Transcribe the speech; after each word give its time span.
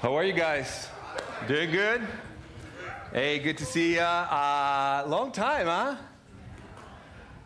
How 0.00 0.16
are 0.16 0.24
you 0.24 0.32
guys? 0.32 0.88
Doing 1.46 1.70
good? 1.70 2.00
Hey, 3.12 3.38
good 3.38 3.58
to 3.58 3.66
see 3.66 3.96
you. 3.96 4.00
Uh, 4.00 5.04
long 5.06 5.30
time, 5.30 5.66
huh? 5.66 5.96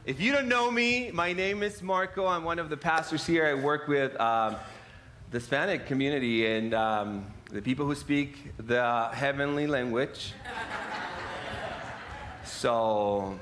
If 0.07 0.21
you 0.21 0.31
don't 0.31 0.47
know 0.47 0.71
me, 0.71 1.11
my 1.11 1.33
name 1.33 1.65
is 1.65 1.83
Marco. 1.83 2.29
I'm 2.29 2.45
one 2.45 2.61
of 2.61 2.71
the 2.71 2.77
pastors 2.77 3.27
here. 3.27 3.45
I 3.45 3.55
work 3.55 3.89
with 3.89 4.15
um, 4.21 4.55
the 5.33 5.41
Hispanic 5.41 5.87
community 5.87 6.47
and 6.47 6.75
um, 6.75 7.27
the 7.51 7.61
people 7.61 7.87
who 7.87 7.97
speak 7.97 8.53
the 8.57 9.09
heavenly 9.13 9.67
language. 9.67 10.33
So 12.45 13.37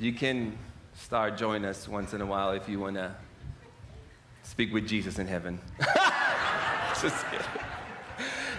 you 0.00 0.14
can 0.14 0.56
start 0.94 1.36
join 1.36 1.66
us 1.66 1.86
once 1.86 2.14
in 2.14 2.22
a 2.22 2.26
while 2.26 2.52
if 2.52 2.66
you 2.66 2.80
want 2.80 2.96
to 2.96 3.14
speak 4.42 4.72
with 4.72 4.88
Jesus 4.88 5.18
in 5.18 5.26
heaven. 5.26 5.60
Just 7.02 7.26
kidding. 7.30 7.63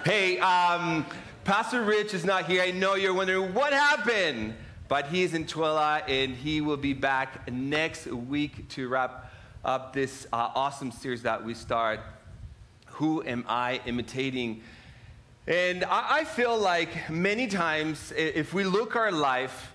Hey, 0.05 0.37
um, 0.37 1.03
Pastor 1.45 1.81
Rich 1.81 2.13
is 2.13 2.23
not 2.23 2.45
here. 2.45 2.61
I 2.61 2.69
know 2.69 2.93
you're 2.93 3.11
wondering 3.11 3.55
what 3.55 3.73
happened, 3.73 4.53
but 4.87 5.07
he's 5.07 5.33
in 5.33 5.45
Twila 5.45 6.03
and 6.07 6.35
he 6.35 6.61
will 6.61 6.77
be 6.77 6.93
back 6.93 7.51
next 7.51 8.05
week 8.05 8.69
to 8.69 8.87
wrap 8.87 9.33
up 9.63 9.93
this 9.93 10.27
uh, 10.31 10.51
awesome 10.53 10.91
series 10.91 11.23
that 11.23 11.43
we 11.43 11.55
start. 11.55 12.01
Who 12.85 13.23
am 13.23 13.45
I 13.47 13.81
imitating? 13.87 14.61
And 15.47 15.83
I, 15.85 16.17
I 16.17 16.23
feel 16.23 16.55
like 16.55 17.09
many 17.09 17.47
times, 17.47 18.13
if 18.15 18.53
we 18.53 18.63
look 18.63 18.95
our 18.95 19.11
life, 19.11 19.73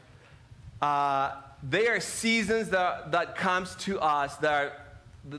uh, 0.80 1.32
there 1.60 1.96
are 1.96 2.00
seasons 2.00 2.68
that, 2.68 3.10
that 3.10 3.34
comes 3.34 3.74
to 3.80 3.98
us 3.98 4.36
that, 4.36 4.52
are, 4.52 4.72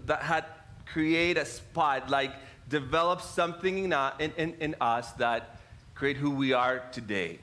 that 0.07 0.21
had 0.21 0.43
create 0.85 1.37
a 1.37 1.45
spot, 1.45 2.09
like 2.09 2.33
develop 2.71 3.21
something 3.21 3.85
in, 3.85 3.93
uh, 3.93 4.13
in, 4.17 4.31
in, 4.37 4.55
in 4.59 4.75
us 4.81 5.11
that 5.13 5.59
create 5.93 6.17
who 6.17 6.31
we 6.31 6.53
are 6.53 6.79
today. 6.91 7.37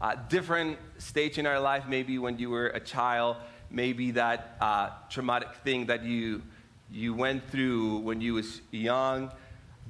Uh, 0.00 0.14
different 0.28 0.78
stage 0.98 1.38
in 1.38 1.46
our 1.46 1.60
life, 1.60 1.84
maybe 1.88 2.18
when 2.18 2.38
you 2.38 2.48
were 2.48 2.68
a 2.68 2.80
child, 2.80 3.36
maybe 3.70 4.12
that 4.12 4.56
uh, 4.60 4.90
traumatic 5.10 5.52
thing 5.64 5.86
that 5.86 6.04
you, 6.04 6.40
you 6.90 7.12
went 7.12 7.46
through 7.50 7.98
when 7.98 8.20
you 8.20 8.34
was 8.34 8.60
young. 8.70 9.30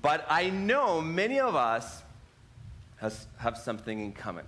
But 0.01 0.25
I 0.29 0.51
know 0.51 1.01
many 1.01 1.39
of 1.41 1.55
us 1.55 2.03
has, 2.97 3.27
have 3.37 3.59
something 3.59 4.01
in 4.01 4.13
common. 4.13 4.47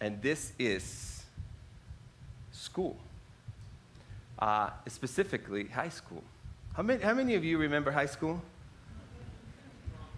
And 0.00 0.22
this 0.22 0.52
is 0.58 1.24
school 2.52 2.96
uh, 4.38 4.70
specifically 4.88 5.66
high 5.68 5.88
school. 5.88 6.22
How 6.74 6.82
many, 6.82 7.00
how 7.04 7.14
many 7.14 7.36
of 7.36 7.44
you 7.44 7.56
remember 7.58 7.92
high 7.92 8.06
school? 8.06 8.42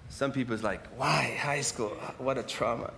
Some 0.09 0.33
people's 0.33 0.63
like, 0.63 0.87
why 0.97 1.37
high 1.39 1.61
school? 1.61 1.91
What 2.17 2.39
a 2.39 2.43
trauma. 2.43 2.95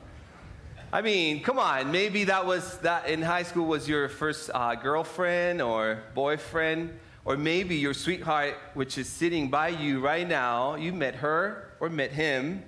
I 0.92 1.02
mean, 1.02 1.42
come 1.42 1.58
on. 1.58 1.90
Maybe 1.90 2.22
that 2.24 2.46
was 2.46 2.78
that 2.78 3.08
in 3.08 3.20
high 3.20 3.42
school 3.42 3.66
was 3.66 3.88
your 3.88 4.08
first 4.08 4.50
uh, 4.54 4.76
girlfriend 4.76 5.60
or 5.60 6.04
boyfriend, 6.14 6.96
or 7.24 7.36
maybe 7.36 7.74
your 7.74 7.94
sweetheart, 7.94 8.54
which 8.74 8.96
is 8.96 9.08
sitting 9.08 9.50
by 9.50 9.68
you 9.68 9.98
right 9.98 10.26
now. 10.26 10.76
You 10.76 10.92
met 10.92 11.16
her 11.16 11.72
or 11.80 11.90
met 11.90 12.12
him 12.12 12.62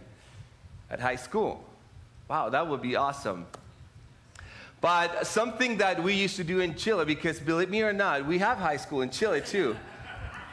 at 0.91 0.99
high 0.99 1.17
school. 1.17 1.65
Wow, 2.29 2.49
that 2.49 2.67
would 2.67 2.83
be 2.83 2.97
awesome. 2.97 3.47
But 4.81 5.25
something 5.25 5.77
that 5.77 6.03
we 6.03 6.15
used 6.15 6.35
to 6.37 6.45
do 6.45 6.59
in 6.59 6.75
Chile, 6.75 7.05
because 7.05 7.39
believe 7.39 7.71
me 7.71 7.83
or 7.83 7.93
not, 7.93 8.27
we 8.27 8.39
have 8.39 8.59
high 8.59 8.79
school 8.79 9.03
in 9.03 9.11
Chile 9.11 9.41
too. 9.41 9.77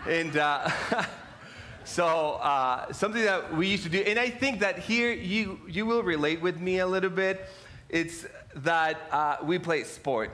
And 0.08 0.38
uh, 0.38 0.69
so 1.83 2.33
uh, 2.41 2.91
something 2.94 3.23
that 3.23 3.53
we 3.55 3.67
used 3.67 3.83
to 3.83 3.89
do, 3.89 4.00
and 4.00 4.17
I 4.17 4.30
think 4.30 4.59
that 4.61 4.80
here 4.80 5.11
you, 5.11 5.59
you 5.67 5.86
will 5.86 6.03
relate 6.03 6.41
with 6.41 6.59
me 6.59 6.80
a 6.80 6.88
little 6.88 7.09
bit, 7.09 7.47
it's 7.89 8.25
that 8.55 8.97
uh, 9.11 9.38
we 9.44 9.59
play 9.59 9.83
sport. 9.83 10.31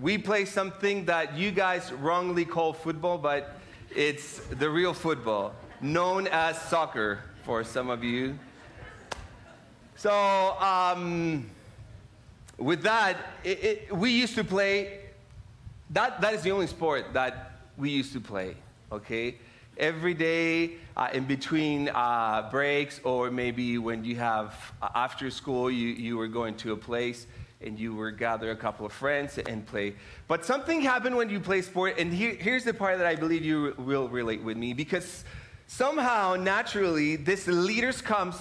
We 0.00 0.18
play 0.18 0.44
something 0.44 1.04
that 1.04 1.36
you 1.36 1.50
guys 1.50 1.92
wrongly 1.92 2.44
call 2.44 2.72
football, 2.72 3.18
but 3.18 3.56
it's 3.94 4.38
the 4.38 4.68
real 4.68 4.94
football, 4.94 5.54
known 5.80 6.26
as 6.26 6.60
soccer 6.60 7.20
for 7.44 7.62
some 7.62 7.90
of 7.90 8.02
you. 8.02 8.38
So, 9.96 10.12
um, 10.12 11.48
with 12.58 12.82
that, 12.82 13.16
it, 13.44 13.64
it, 13.64 13.96
we 13.96 14.10
used 14.10 14.34
to 14.34 14.44
play, 14.44 15.00
that, 15.90 16.20
that 16.20 16.34
is 16.34 16.42
the 16.42 16.50
only 16.50 16.66
sport 16.66 17.12
that 17.12 17.52
we 17.76 17.90
used 17.90 18.12
to 18.12 18.20
play, 18.20 18.56
okay? 18.92 19.36
Every 19.76 20.14
day 20.14 20.72
uh, 20.96 21.08
in 21.12 21.24
between 21.24 21.88
uh, 21.88 22.48
breaks, 22.50 23.00
or 23.04 23.30
maybe 23.30 23.78
when 23.78 24.04
you 24.04 24.16
have 24.16 24.54
uh, 24.80 24.88
after 24.94 25.30
school, 25.30 25.70
you, 25.70 25.88
you 25.88 26.16
were 26.16 26.28
going 26.28 26.56
to 26.58 26.72
a 26.72 26.76
place 26.76 27.26
and 27.60 27.78
you 27.78 27.94
were 27.94 28.10
gather 28.10 28.50
a 28.50 28.56
couple 28.56 28.84
of 28.84 28.92
friends 28.92 29.38
and 29.38 29.66
play. 29.66 29.94
But 30.28 30.44
something 30.44 30.80
happened 30.80 31.16
when 31.16 31.30
you 31.30 31.40
play 31.40 31.62
sport, 31.62 31.98
and 31.98 32.12
here, 32.12 32.34
here's 32.34 32.64
the 32.64 32.74
part 32.74 32.98
that 32.98 33.06
I 33.06 33.16
believe 33.16 33.44
you 33.44 33.74
will 33.78 34.08
relate 34.08 34.42
with 34.42 34.56
me 34.56 34.74
because 34.74 35.24
somehow, 35.66 36.36
naturally, 36.36 37.16
this 37.16 37.46
leaders 37.46 38.02
comes 38.02 38.36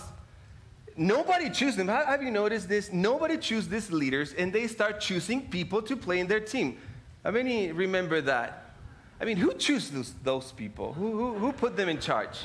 Nobody 0.95 1.49
chooses 1.49 1.75
them. 1.75 1.87
Have 1.87 2.21
you 2.21 2.29
noticed 2.31 2.69
this? 2.69 2.91
Nobody 2.91 3.37
chooses 3.37 3.69
these 3.69 3.91
leaders, 3.91 4.33
and 4.33 4.53
they 4.53 4.67
start 4.67 4.99
choosing 4.99 5.47
people 5.49 5.81
to 5.81 5.97
play 5.97 6.19
in 6.19 6.27
their 6.27 6.39
team. 6.39 6.77
How 7.23 7.31
many 7.31 7.71
remember 7.71 8.21
that? 8.21 8.62
I 9.23 9.25
mean, 9.25 9.37
who 9.37 9.53
chooses 9.53 9.89
those, 9.89 10.13
those 10.21 10.51
people? 10.51 10.91
Who, 10.91 11.11
who, 11.13 11.33
who 11.35 11.53
put 11.53 11.77
them 11.77 11.87
in 11.87 11.97
charge? 11.97 12.39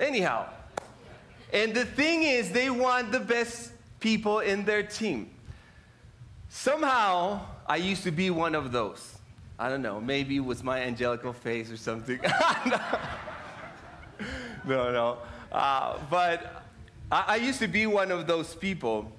Anyhow, 0.00 0.48
and 1.52 1.74
the 1.74 1.84
thing 1.84 2.22
is, 2.22 2.50
they 2.50 2.70
want 2.70 3.12
the 3.12 3.20
best 3.20 3.72
people 4.00 4.38
in 4.38 4.64
their 4.64 4.82
team. 4.82 5.28
Somehow, 6.48 7.42
I 7.66 7.76
used 7.76 8.04
to 8.04 8.10
be 8.10 8.30
one 8.30 8.54
of 8.54 8.72
those. 8.72 9.18
I 9.58 9.68
don't 9.68 9.82
know, 9.82 10.00
maybe 10.00 10.36
it 10.36 10.44
was 10.46 10.64
my 10.64 10.80
angelical 10.80 11.34
face 11.34 11.70
or 11.70 11.76
something. 11.76 12.18
no, 14.66 14.92
no. 14.92 15.18
Uh, 15.52 15.98
but 16.08 16.64
I, 17.12 17.24
I, 17.28 17.36
used 17.36 17.58
to 17.58 17.68
be 17.68 17.86
one 17.86 18.10
of 18.10 18.26
those 18.26 18.54
people, 18.54 19.12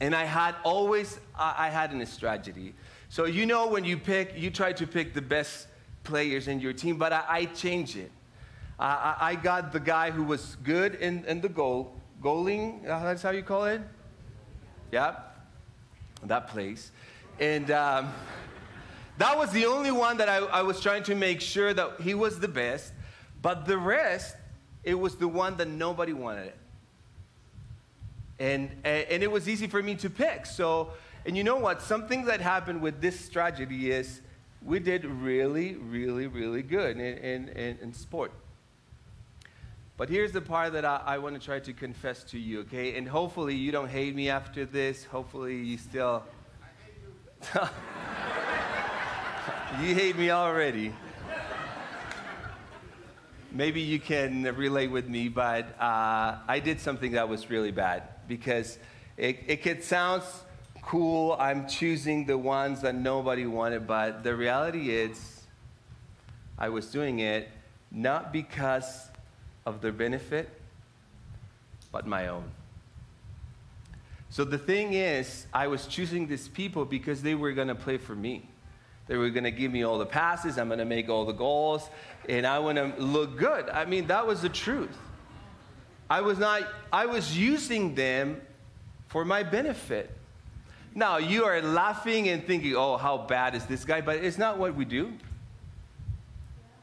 and 0.00 0.12
I 0.12 0.24
had 0.24 0.56
always, 0.64 1.20
I, 1.38 1.54
I 1.56 1.68
had 1.68 1.94
a 1.94 2.04
strategy. 2.04 2.74
So 3.08 3.24
you 3.24 3.46
know 3.46 3.68
when 3.68 3.84
you 3.84 3.96
pick, 3.96 4.34
you 4.36 4.50
try 4.50 4.72
to 4.74 4.86
pick 4.86 5.14
the 5.14 5.22
best 5.22 5.66
players 6.04 6.48
in 6.48 6.60
your 6.60 6.72
team, 6.72 6.98
but 6.98 7.12
I, 7.12 7.24
I 7.28 7.44
changed 7.46 7.96
it. 7.96 8.10
I, 8.78 9.16
I 9.20 9.34
got 9.34 9.72
the 9.72 9.80
guy 9.80 10.10
who 10.10 10.22
was 10.22 10.56
good 10.62 10.94
in, 10.96 11.24
in 11.24 11.40
the 11.40 11.48
goal, 11.48 11.96
goaling, 12.22 12.88
uh, 12.88 13.02
that's 13.02 13.22
how 13.22 13.30
you 13.30 13.42
call 13.42 13.64
it? 13.64 13.80
Yeah, 14.92 15.16
that 16.24 16.48
place. 16.48 16.92
And 17.40 17.70
um, 17.70 18.12
that 19.18 19.36
was 19.36 19.50
the 19.50 19.66
only 19.66 19.90
one 19.90 20.18
that 20.18 20.28
I, 20.28 20.38
I 20.38 20.62
was 20.62 20.80
trying 20.80 21.02
to 21.04 21.14
make 21.14 21.40
sure 21.40 21.74
that 21.74 22.00
he 22.00 22.14
was 22.14 22.38
the 22.38 22.48
best. 22.48 22.92
But 23.40 23.66
the 23.66 23.78
rest, 23.78 24.36
it 24.84 24.94
was 24.94 25.16
the 25.16 25.28
one 25.28 25.56
that 25.56 25.68
nobody 25.68 26.12
wanted. 26.12 26.52
And, 28.38 28.70
and 28.84 29.22
it 29.22 29.30
was 29.30 29.48
easy 29.48 29.66
for 29.66 29.82
me 29.82 29.96
to 29.96 30.10
pick. 30.10 30.46
So, 30.46 30.92
and 31.26 31.36
you 31.36 31.44
know 31.44 31.56
what? 31.56 31.82
Something 31.82 32.24
that 32.26 32.40
happened 32.40 32.80
with 32.80 33.00
this 33.00 33.28
tragedy 33.28 33.90
is 33.90 34.20
we 34.62 34.78
did 34.78 35.04
really, 35.04 35.74
really, 35.74 36.26
really 36.26 36.62
good 36.62 36.96
in, 36.96 37.18
in, 37.18 37.48
in, 37.48 37.78
in 37.82 37.92
sport. 37.92 38.32
But 39.96 40.08
here's 40.08 40.32
the 40.32 40.40
part 40.40 40.72
that 40.74 40.84
I, 40.84 41.02
I 41.04 41.18
want 41.18 41.34
to 41.34 41.44
try 41.44 41.58
to 41.60 41.72
confess 41.72 42.22
to 42.24 42.38
you, 42.38 42.60
okay? 42.60 42.96
And 42.96 43.08
hopefully 43.08 43.54
you 43.54 43.72
don't 43.72 43.88
hate 43.88 44.14
me 44.14 44.30
after 44.30 44.64
this. 44.64 45.04
Hopefully 45.04 45.56
you 45.56 45.76
still. 45.76 46.22
you 49.80 49.94
hate 49.94 50.16
me 50.16 50.30
already 50.30 50.92
maybe 53.50 53.80
you 53.80 53.98
can 53.98 54.44
relate 54.56 54.90
with 54.90 55.08
me, 55.08 55.28
but 55.28 55.66
uh, 55.80 56.36
I 56.46 56.60
did 56.62 56.80
something 56.80 57.12
that 57.12 57.28
was 57.28 57.50
really 57.50 57.70
bad 57.70 58.02
because 58.26 58.78
it, 59.16 59.38
it 59.46 59.62
could 59.62 59.82
sound 59.82 60.22
cool. 60.82 61.36
I'm 61.38 61.66
choosing 61.66 62.26
the 62.26 62.38
ones 62.38 62.82
that 62.82 62.94
nobody 62.94 63.46
wanted, 63.46 63.86
but 63.86 64.22
the 64.22 64.34
reality 64.34 64.90
is, 64.90 65.42
I 66.58 66.68
was 66.70 66.90
doing 66.90 67.20
it 67.20 67.48
not 67.90 68.32
because 68.32 69.08
of 69.64 69.80
their 69.80 69.92
benefit, 69.92 70.48
but 71.92 72.06
my 72.06 72.28
own. 72.28 72.44
So 74.30 74.44
the 74.44 74.58
thing 74.58 74.92
is, 74.92 75.46
I 75.54 75.68
was 75.68 75.86
choosing 75.86 76.26
these 76.26 76.48
people 76.48 76.84
because 76.84 77.22
they 77.22 77.34
were 77.34 77.52
going 77.52 77.68
to 77.68 77.74
play 77.74 77.96
for 77.96 78.14
me. 78.14 78.48
They 79.06 79.16
were 79.16 79.30
going 79.30 79.44
to 79.44 79.50
give 79.50 79.72
me 79.72 79.84
all 79.84 79.98
the 79.98 80.06
passes. 80.06 80.58
I'm 80.58 80.68
going 80.68 80.80
to 80.80 80.84
make 80.84 81.08
all 81.08 81.24
the 81.24 81.32
goals. 81.32 81.88
And 82.28 82.46
I 82.46 82.58
want 82.58 82.76
to 82.76 82.92
look 83.02 83.38
good. 83.38 83.70
I 83.70 83.86
mean, 83.86 84.08
that 84.08 84.26
was 84.26 84.42
the 84.42 84.50
truth. 84.50 84.96
I 86.10 86.20
was 86.20 86.38
not, 86.38 86.62
I 86.92 87.06
was 87.06 87.36
using 87.36 87.94
them 87.94 88.42
for 89.06 89.24
my 89.24 89.42
benefit. 89.42 90.14
Now, 90.98 91.18
you 91.18 91.44
are 91.44 91.62
laughing 91.62 92.28
and 92.28 92.44
thinking, 92.44 92.74
oh, 92.74 92.96
how 92.96 93.18
bad 93.18 93.54
is 93.54 93.64
this 93.66 93.84
guy? 93.84 94.00
But 94.00 94.16
it's 94.16 94.36
not 94.36 94.58
what 94.58 94.74
we 94.74 94.84
do. 94.84 95.12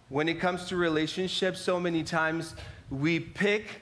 When 0.08 0.30
it 0.30 0.40
comes 0.40 0.70
to 0.70 0.78
relationships, 0.78 1.60
so 1.60 1.82
many 1.82 2.02
times 2.02 2.56
we 2.90 3.20
pick 3.20 3.82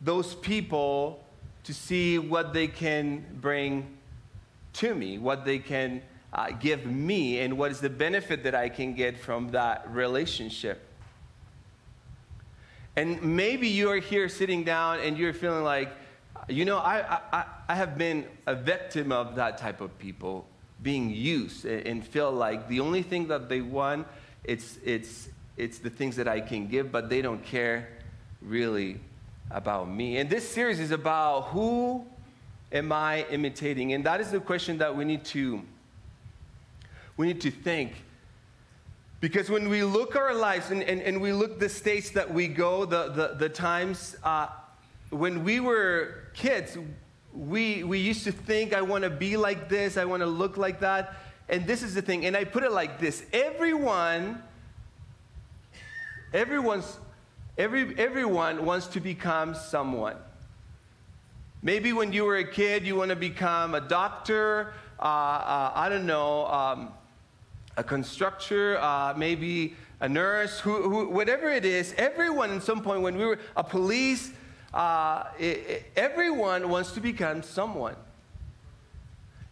those 0.00 0.34
people 0.34 1.22
to 1.64 1.74
see 1.74 2.18
what 2.18 2.54
they 2.54 2.68
can 2.68 3.22
bring 3.42 3.98
to 4.72 4.94
me, 4.94 5.18
what 5.18 5.44
they 5.44 5.58
can 5.58 6.00
uh, 6.32 6.52
give 6.52 6.86
me, 6.86 7.40
and 7.40 7.58
what 7.58 7.70
is 7.70 7.80
the 7.80 7.90
benefit 7.90 8.42
that 8.44 8.54
I 8.54 8.70
can 8.70 8.94
get 8.94 9.18
from 9.18 9.50
that 9.50 9.90
relationship. 9.90 10.80
And 12.96 13.22
maybe 13.36 13.68
you're 13.68 14.00
here 14.00 14.30
sitting 14.30 14.64
down 14.64 15.00
and 15.00 15.18
you're 15.18 15.34
feeling 15.34 15.64
like, 15.64 15.90
you 16.48 16.64
know, 16.64 16.78
I, 16.78 17.20
I, 17.32 17.44
I 17.68 17.74
have 17.74 17.98
been 17.98 18.26
a 18.46 18.54
victim 18.54 19.12
of 19.12 19.34
that 19.36 19.58
type 19.58 19.80
of 19.80 19.98
people 19.98 20.46
being 20.82 21.10
used 21.10 21.64
and 21.64 22.06
feel 22.06 22.30
like 22.30 22.68
the 22.68 22.80
only 22.80 23.02
thing 23.02 23.28
that 23.28 23.48
they 23.48 23.60
want 23.60 24.06
it's, 24.44 24.78
it's, 24.84 25.28
it's 25.56 25.78
the 25.78 25.90
things 25.90 26.16
that 26.16 26.26
I 26.26 26.40
can 26.40 26.68
give, 26.68 26.90
but 26.90 27.10
they 27.10 27.20
don't 27.20 27.44
care 27.44 27.88
really 28.40 28.98
about 29.50 29.90
me. 29.90 30.18
And 30.18 30.30
this 30.30 30.48
series 30.48 30.80
is 30.80 30.90
about 30.90 31.48
who 31.48 32.06
am 32.72 32.92
I 32.92 33.26
imitating? 33.30 33.92
And 33.92 34.04
that 34.04 34.20
is 34.20 34.30
the 34.30 34.40
question 34.40 34.78
that 34.78 34.96
we 34.96 35.04
need 35.04 35.24
to 35.26 35.62
we 37.16 37.26
need 37.26 37.40
to 37.40 37.50
think. 37.50 38.04
Because 39.20 39.50
when 39.50 39.68
we 39.68 39.82
look 39.82 40.14
our 40.14 40.32
lives 40.32 40.70
and, 40.70 40.84
and, 40.84 41.02
and 41.02 41.20
we 41.20 41.32
look 41.32 41.58
the 41.58 41.68
states 41.68 42.10
that 42.10 42.32
we 42.32 42.46
go, 42.46 42.84
the, 42.84 43.10
the, 43.10 43.34
the 43.36 43.48
times, 43.48 44.16
uh, 44.22 44.46
when 45.10 45.44
we 45.44 45.60
were 45.60 46.30
kids, 46.34 46.76
we, 47.32 47.84
we 47.84 47.98
used 47.98 48.24
to 48.24 48.32
think, 48.32 48.74
I 48.74 48.82
want 48.82 49.04
to 49.04 49.10
be 49.10 49.36
like 49.36 49.68
this, 49.68 49.96
I 49.96 50.04
want 50.04 50.22
to 50.22 50.26
look 50.26 50.56
like 50.56 50.80
that. 50.80 51.16
And 51.48 51.66
this 51.66 51.82
is 51.82 51.94
the 51.94 52.02
thing, 52.02 52.26
and 52.26 52.36
I 52.36 52.44
put 52.44 52.62
it 52.62 52.72
like 52.72 52.98
this 52.98 53.24
everyone, 53.32 54.42
everyone's, 56.34 56.98
every, 57.56 57.98
everyone 57.98 58.66
wants 58.66 58.86
to 58.88 59.00
become 59.00 59.54
someone. 59.54 60.16
Maybe 61.62 61.92
when 61.92 62.12
you 62.12 62.24
were 62.24 62.36
a 62.36 62.44
kid, 62.46 62.86
you 62.86 62.96
want 62.96 63.10
to 63.10 63.16
become 63.16 63.74
a 63.74 63.80
doctor, 63.80 64.74
uh, 65.00 65.02
uh, 65.02 65.72
I 65.74 65.88
don't 65.88 66.06
know, 66.06 66.46
um, 66.46 66.92
a 67.76 67.82
constructor, 67.82 68.78
uh, 68.78 69.14
maybe 69.16 69.74
a 70.00 70.08
nurse, 70.08 70.60
who, 70.60 70.82
who, 70.82 71.08
whatever 71.08 71.48
it 71.48 71.64
is, 71.64 71.94
everyone 71.96 72.50
at 72.50 72.62
some 72.62 72.82
point, 72.82 73.00
when 73.00 73.16
we 73.16 73.24
were 73.24 73.38
a 73.56 73.64
police, 73.64 74.32
uh, 74.74 75.24
it, 75.38 75.90
everyone 75.96 76.68
wants 76.68 76.92
to 76.92 77.00
become 77.00 77.42
someone. 77.42 77.96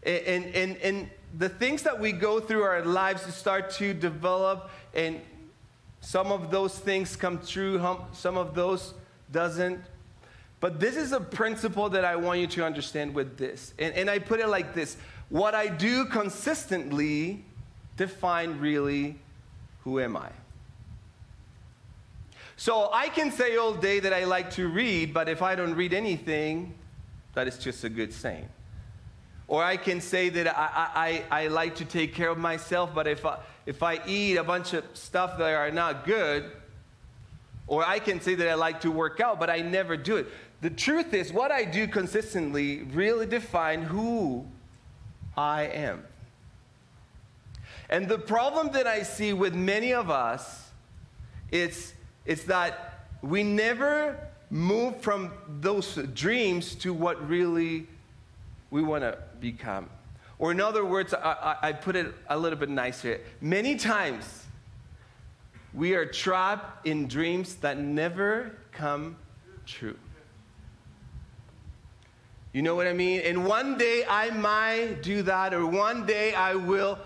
And, 0.03 0.47
and, 0.55 0.77
and 0.79 1.11
the 1.37 1.49
things 1.49 1.83
that 1.83 1.99
we 1.99 2.13
go 2.13 2.39
through 2.39 2.63
our 2.63 2.85
lives 2.85 3.25
to 3.25 3.33
start 3.33 3.71
to 3.73 3.93
develop, 3.93 4.71
and 4.95 5.21
some 6.01 6.31
of 6.31 6.51
those 6.51 6.79
things 6.79 7.17
come 7.17 7.41
true, 7.45 7.85
some 8.13 8.37
of 8.37 8.55
those 8.55 8.95
doesn't. 9.33 9.81
But 10.61 10.81
this 10.81 10.97
is 10.97 11.13
a 11.13 11.21
principle 11.21 11.89
that 11.91 12.05
I 12.05 12.17
want 12.17 12.41
you 12.41 12.47
to 12.47 12.65
understand 12.65 13.15
with 13.15 13.37
this. 13.37 13.75
And, 13.79 13.95
and 13.95 14.09
I 14.09 14.19
put 14.19 14.41
it 14.41 14.49
like 14.49 14.75
this 14.75 14.97
What 15.29 15.55
I 15.55 15.69
do 15.69 16.07
consistently 16.07 17.45
define 17.97 18.59
really 18.59 19.19
who 19.83 20.01
am 20.01 20.17
I. 20.17 20.31
So 22.57 22.91
I 22.93 23.09
can 23.09 23.31
say 23.31 23.57
all 23.57 23.75
day 23.75 24.01
that 24.01 24.13
I 24.13 24.25
like 24.25 24.51
to 24.53 24.69
read, 24.69 25.13
but 25.13 25.29
if 25.29 25.43
I 25.43 25.55
don't 25.55 25.75
read 25.75 25.93
anything, 25.93 26.75
that 27.35 27.47
is 27.47 27.59
just 27.59 27.85
a 27.85 27.89
good 27.91 28.13
saying. 28.13 28.49
Or 29.47 29.63
I 29.63 29.77
can 29.77 30.01
say 30.01 30.31
that 30.31 30.49
I, 30.49 31.23
I, 31.31 31.43
I 31.45 31.47
like 31.49 31.77
to 31.77 31.85
take 31.85 32.15
care 32.15 32.31
of 32.31 32.39
myself, 32.39 32.95
but 32.95 33.07
if 33.07 33.25
I, 33.25 33.39
if 33.67 33.83
I 33.83 34.01
eat 34.07 34.37
a 34.37 34.43
bunch 34.43 34.73
of 34.73 34.85
stuff 34.95 35.37
that 35.39 35.53
are 35.53 35.71
not 35.71 36.07
good, 36.07 36.51
or 37.67 37.85
I 37.85 37.99
can 37.99 38.21
say 38.21 38.35
that 38.37 38.49
I 38.49 38.55
like 38.55 38.81
to 38.81 38.91
work 38.91 39.21
out, 39.21 39.39
but 39.39 39.51
I 39.51 39.61
never 39.61 39.97
do 39.97 40.17
it. 40.17 40.29
The 40.63 40.71
truth 40.71 41.13
is, 41.13 41.33
what 41.33 41.53
I 41.53 41.65
do 41.65 41.87
consistently 41.87 42.85
really 42.85 43.27
define 43.27 43.83
who 43.83 44.47
I 45.37 45.65
am. 45.65 46.05
And 47.91 48.09
the 48.09 48.19
problem 48.19 48.73
that 48.73 48.87
I 48.87 49.03
see 49.03 49.33
with 49.33 49.55
many 49.55 49.93
of 49.93 50.11
us 50.11 50.71
is, 51.53 51.93
is 52.27 52.45
that 52.45 53.09
we 53.23 53.43
never 53.43 54.19
move 54.51 54.97
from 54.99 55.33
those 55.61 55.95
dreams 56.15 56.75
to 56.77 56.93
what 56.93 57.29
really 57.29 57.87
we 58.71 58.83
want 58.83 59.03
to 59.03 59.19
become. 59.41 59.89
Or, 60.39 60.51
in 60.51 60.61
other 60.61 60.85
words, 60.85 61.15
I, 61.15 61.57
I, 61.63 61.69
I 61.69 61.73
put 61.73 61.97
it 61.97 62.15
a 62.29 62.39
little 62.39 62.59
bit 62.59 62.69
nicer. 62.69 63.21
Many 63.41 63.77
times, 63.77 64.45
we 65.73 65.95
are 65.95 66.07
trapped 66.07 66.87
in 66.87 67.09
dreams 67.09 67.57
that 67.57 67.79
never 67.79 68.57
come 68.73 69.17
true. 69.67 69.97
You 72.53 72.63
know 72.63 72.75
what 72.75 72.87
I 72.87 72.93
mean? 72.93 73.21
And 73.21 73.45
one 73.45 73.77
day 73.77 74.05
I 74.09 74.31
might 74.31 75.03
do 75.03 75.23
that, 75.23 75.53
or 75.53 75.67
one 75.67 76.07
day 76.07 76.35
I 76.35 76.55
will, 76.55 76.99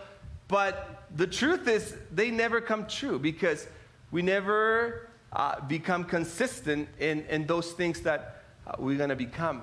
but 0.47 1.05
the 1.17 1.27
truth 1.27 1.67
is, 1.67 1.97
they 2.13 2.31
never 2.31 2.61
come 2.61 2.87
true 2.87 3.19
because 3.19 3.67
we 4.13 4.23
never 4.23 5.10
uh, 5.33 5.61
become 5.63 6.05
consistent 6.05 6.89
in, 6.99 7.25
in 7.27 7.47
those 7.47 7.73
things 7.73 8.01
that 8.01 8.43
uh, 8.67 8.73
we're 8.79 8.99
going 8.99 9.11
to 9.11 9.17
become. 9.17 9.63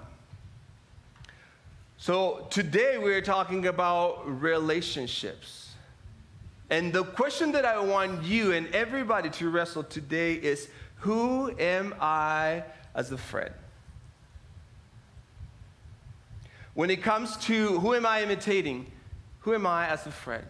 So 1.98 2.48
today 2.50 2.98
we're 2.98 3.22
talking 3.22 3.66
about 3.66 4.42
relationships. 4.42 5.72
And 6.70 6.94
the 6.94 7.04
question 7.04 7.52
that 7.54 7.66
I 7.66 7.80
want 7.80 8.24
you 8.24 8.52
and 8.52 8.68
everybody 8.74 9.30
to 9.32 9.50
wrestle 9.50 9.84
today 9.84 10.34
is 10.34 10.68
who 10.98 11.52
am 11.58 11.96
I 12.00 12.64
as 12.94 13.12
a 13.12 13.18
friend? 13.18 13.54
When 16.74 16.90
it 16.92 17.02
comes 17.02 17.36
to 17.46 17.80
who 17.80 17.96
am 17.96 18.06
I 18.06 18.22
imitating, 18.22 18.92
who 19.40 19.56
am 19.56 19.66
I 19.66 19.88
as 19.88 20.06
a 20.06 20.12
friend? 20.12 20.46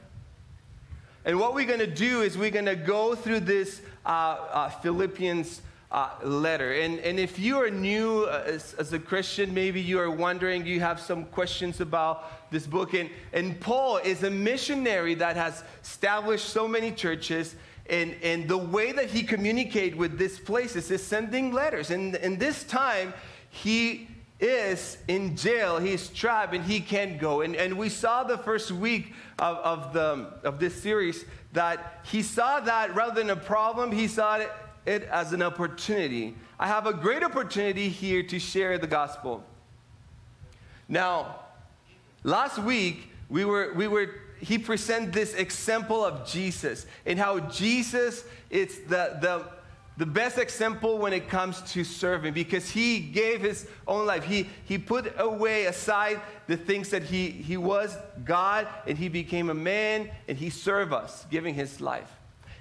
And 1.23 1.39
what 1.39 1.53
we're 1.53 1.65
going 1.65 1.79
to 1.79 1.87
do 1.87 2.21
is 2.21 2.37
we're 2.37 2.51
going 2.51 2.65
to 2.65 2.75
go 2.75 3.15
through 3.15 3.41
this 3.41 3.81
uh, 4.07 4.09
uh, 4.09 4.69
Philippians 4.69 5.61
uh, 5.91 6.09
letter. 6.23 6.73
And, 6.73 6.99
and 6.99 7.19
if 7.19 7.37
you 7.37 7.57
are 7.57 7.69
new 7.69 8.23
uh, 8.23 8.43
as, 8.45 8.73
as, 8.75 8.93
a 8.93 8.99
Christian, 8.99 9.53
maybe 9.53 9.81
you 9.81 9.99
are 9.99 10.09
wondering, 10.09 10.65
you 10.65 10.79
have 10.79 10.99
some 10.99 11.25
questions 11.25 11.81
about 11.81 12.49
this 12.49 12.65
book. 12.65 12.93
And, 12.93 13.09
and 13.33 13.59
Paul 13.59 13.97
is 13.97 14.23
a 14.23 14.29
missionary 14.29 15.13
that 15.15 15.35
has 15.35 15.63
established 15.83 16.45
so 16.45 16.67
many 16.67 16.91
churches. 16.91 17.55
And, 17.89 18.15
and 18.23 18.47
the 18.47 18.57
way 18.57 18.93
that 18.93 19.09
he 19.09 19.23
communicates 19.23 19.95
with 19.95 20.17
these 20.17 20.39
places 20.39 20.89
is 20.89 21.05
sending 21.05 21.53
letters. 21.53 21.91
And, 21.91 22.15
and 22.15 22.39
this 22.39 22.63
time, 22.63 23.13
he 23.49 24.07
is 24.39 24.97
in 25.07 25.35
jail, 25.35 25.79
he's 25.79 26.09
trapped, 26.09 26.53
and 26.53 26.63
he 26.63 26.79
can't 26.79 27.19
go. 27.19 27.41
And, 27.41 27.55
and 27.55 27.77
we 27.77 27.89
saw 27.89 28.23
the 28.23 28.37
first 28.37 28.71
week 28.71 29.13
of, 29.39 29.57
of, 29.57 29.93
the, 29.93 30.33
of 30.43 30.59
this 30.59 30.81
series 30.81 31.25
that 31.53 32.01
he 32.03 32.21
saw 32.21 32.59
that 32.59 32.93
rather 32.95 33.15
than 33.15 33.29
a 33.29 33.35
problem, 33.35 33.91
he 33.91 34.07
saw 34.07 34.37
it 34.37 34.51
it 34.87 35.03
as 35.03 35.33
an 35.33 35.43
opportunity. 35.43 36.33
I 36.57 36.67
have 36.67 36.87
a 36.87 36.93
great 36.93 37.21
opportunity 37.21 37.89
here 37.89 38.23
to 38.23 38.39
share 38.39 38.77
the 38.77 38.87
gospel. 38.87 39.43
Now, 40.87 41.41
last 42.23 42.57
week, 42.57 43.11
we 43.29 43.43
were, 43.43 43.73
we 43.75 43.89
were, 43.89 44.15
he 44.39 44.57
presented 44.57 45.11
this 45.11 45.33
example 45.33 46.05
of 46.05 46.25
Jesus 46.25 46.85
and 47.05 47.19
how 47.19 47.41
Jesus 47.41 48.23
is 48.49 48.79
the, 48.87 49.17
the, 49.21 49.45
the 49.97 50.05
best 50.05 50.37
example 50.37 50.99
when 50.99 51.11
it 51.11 51.27
comes 51.27 51.61
to 51.73 51.83
serving 51.83 52.33
because 52.33 52.69
he 52.69 52.99
gave 52.99 53.41
his 53.41 53.67
own 53.87 54.05
life. 54.05 54.23
He, 54.23 54.47
he 54.65 54.77
put 54.77 55.11
away 55.17 55.65
aside 55.65 56.21
the 56.45 56.55
things 56.55 56.89
that 56.91 57.01
he, 57.01 57.31
he 57.31 57.57
was 57.57 57.97
God 58.23 58.67
and 58.85 58.95
he 58.95 59.09
became 59.09 59.49
a 59.49 59.55
man 59.55 60.11
and 60.27 60.37
he 60.37 60.51
served 60.51 60.93
us, 60.93 61.25
giving 61.31 61.55
his 61.55 61.81
life. 61.81 62.11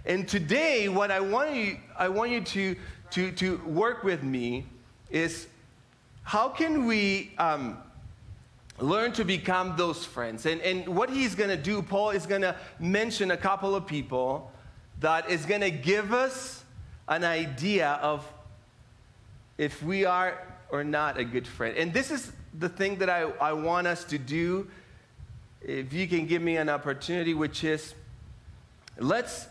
And 0.07 0.27
today, 0.27 0.89
what 0.89 1.11
I 1.11 1.21
want 1.21 1.55
you, 1.55 1.77
I 1.99 2.09
want 2.09 2.31
you 2.31 2.41
to, 2.41 2.77
to, 3.11 3.33
to 3.33 3.59
work 3.67 4.03
with 4.03 4.23
me 4.23 4.65
is 5.11 5.47
how 6.23 6.49
can 6.49 6.87
we 6.87 7.33
um, 7.37 7.77
learn 8.79 9.13
to 9.13 9.25
become 9.25 9.77
those 9.77 10.07
friends? 10.07 10.47
And, 10.47 10.61
and 10.63 10.89
what 10.89 11.11
he's 11.11 11.35
going 11.35 11.51
to 11.51 11.57
do, 11.57 11.83
Paul 11.83 12.11
is 12.11 12.25
going 12.25 12.43
to 12.43 12.57
mention 12.79 13.31
a 13.31 13.37
couple 13.37 13.75
of 13.75 13.87
people 13.87 14.51
that 15.01 15.29
is 15.29 15.45
going 15.45 15.61
to 15.61 15.71
give 15.71 16.15
us 16.15 16.65
an 17.09 17.25
idea 17.25 17.99
of 18.03 18.27
if 19.59 19.83
we 19.83 20.05
are 20.05 20.39
or 20.71 20.85
not 20.85 21.19
a 21.19 21.25
good 21.25 21.47
friend. 21.47 21.77
And 21.77 21.93
this 21.93 22.11
is 22.11 22.33
the 22.59 22.69
thing 22.69 22.99
that 22.99 23.09
I, 23.09 23.23
I 23.23 23.53
want 23.53 23.87
us 23.87 24.05
to 24.05 24.19
do. 24.19 24.69
If 25.63 25.93
you 25.93 26.07
can 26.09 26.27
give 26.27 26.43
me 26.43 26.57
an 26.57 26.69
opportunity, 26.69 27.35
which 27.35 27.65
is 27.65 27.95
let's 28.99 29.47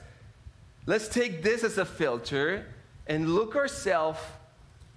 Let's 0.88 1.08
take 1.08 1.42
this 1.42 1.64
as 1.64 1.80
a 1.80 1.86
filter 1.86 2.64
and 3.08 3.34
look 3.34 3.56
ourselves 3.56 4.20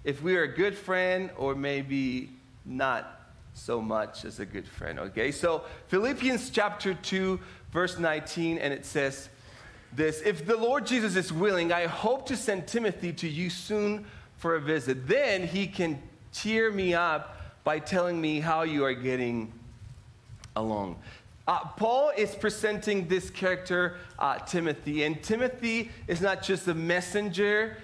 if 0.03 0.21
we 0.21 0.35
are 0.35 0.43
a 0.43 0.47
good 0.47 0.77
friend 0.77 1.31
or 1.35 1.55
maybe 1.55 2.29
not 2.63 3.21
so 3.55 3.81
much 3.81 4.23
as 4.23 4.39
a 4.39 4.45
good 4.45 4.67
friend. 4.67 4.99
Okay, 4.99 5.31
so 5.31 5.63
Philippians 5.87 6.51
chapter 6.51 6.93
2, 6.93 7.39
verse 7.71 7.97
19, 7.97 8.59
and 8.59 8.71
it 8.71 8.85
says, 8.85 9.29
this 9.93 10.21
If 10.21 10.45
the 10.45 10.57
Lord 10.57 10.85
Jesus 10.85 11.15
is 11.15 11.31
willing, 11.31 11.71
I 11.71 11.87
hope 11.87 12.25
to 12.27 12.37
send 12.37 12.67
Timothy 12.67 13.13
to 13.13 13.27
you 13.27 13.49
soon 13.49 14.05
for 14.37 14.55
a 14.55 14.61
visit. 14.61 15.07
Then 15.07 15.47
he 15.47 15.67
can 15.67 16.01
cheer 16.31 16.71
me 16.71 16.93
up 16.93 17.37
by 17.63 17.79
telling 17.79 18.19
me 18.19 18.39
how 18.39 18.63
you 18.63 18.85
are 18.85 18.93
getting 18.93 19.51
along. 20.55 20.97
Uh, 21.47 21.59
Paul 21.77 22.11
is 22.15 22.35
presenting 22.35 23.07
this 23.07 23.29
character, 23.31 23.97
uh, 24.19 24.37
Timothy, 24.39 25.03
and 25.03 25.21
Timothy 25.23 25.89
is 26.07 26.21
not 26.21 26.43
just 26.43 26.67
a 26.67 26.75
messenger. 26.75 27.77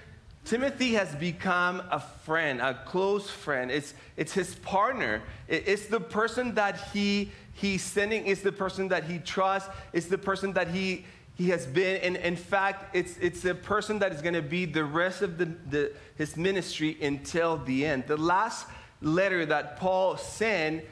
Timothy 0.44 0.94
has 0.94 1.16
become 1.16 1.82
a 1.90 2.00
friend, 2.00 2.62
a 2.62 2.76
close 2.86 3.28
friend. 3.28 3.72
It's, 3.72 3.96
it's 4.18 4.34
his 4.34 4.54
partner. 4.56 5.24
it's 5.48 5.88
the 5.88 6.00
person 6.00 6.54
that 6.54 6.80
he, 6.94 7.32
he's 7.56 7.82
sending, 7.82 8.28
is 8.28 8.42
the 8.42 8.52
person 8.52 8.90
that 8.90 9.06
he 9.06 9.18
trusts, 9.18 9.70
it's 9.94 10.06
the 10.06 10.18
person 10.18 10.54
that 10.54 10.68
he, 10.68 11.06
he 11.36 11.50
has 11.50 11.66
been. 11.66 12.02
And 12.02 12.18
in 12.18 12.36
fact, 12.36 12.96
it's, 12.96 13.18
it's 13.18 13.42
the 13.42 13.56
person 13.56 14.00
that 14.00 14.12
is 14.12 14.22
going 14.22 14.36
to 14.36 14.42
be 14.42 14.66
the 14.66 14.84
rest 14.84 15.22
of 15.22 15.38
the, 15.38 15.46
the, 15.70 15.92
his 16.18 16.38
ministry 16.38 16.98
until 17.02 17.58
the 17.58 17.86
end. 17.86 18.06
The 18.08 18.18
last 18.18 18.68
letter 19.02 19.46
that 19.48 19.78
Paul 19.78 20.18
sent, 20.18 20.84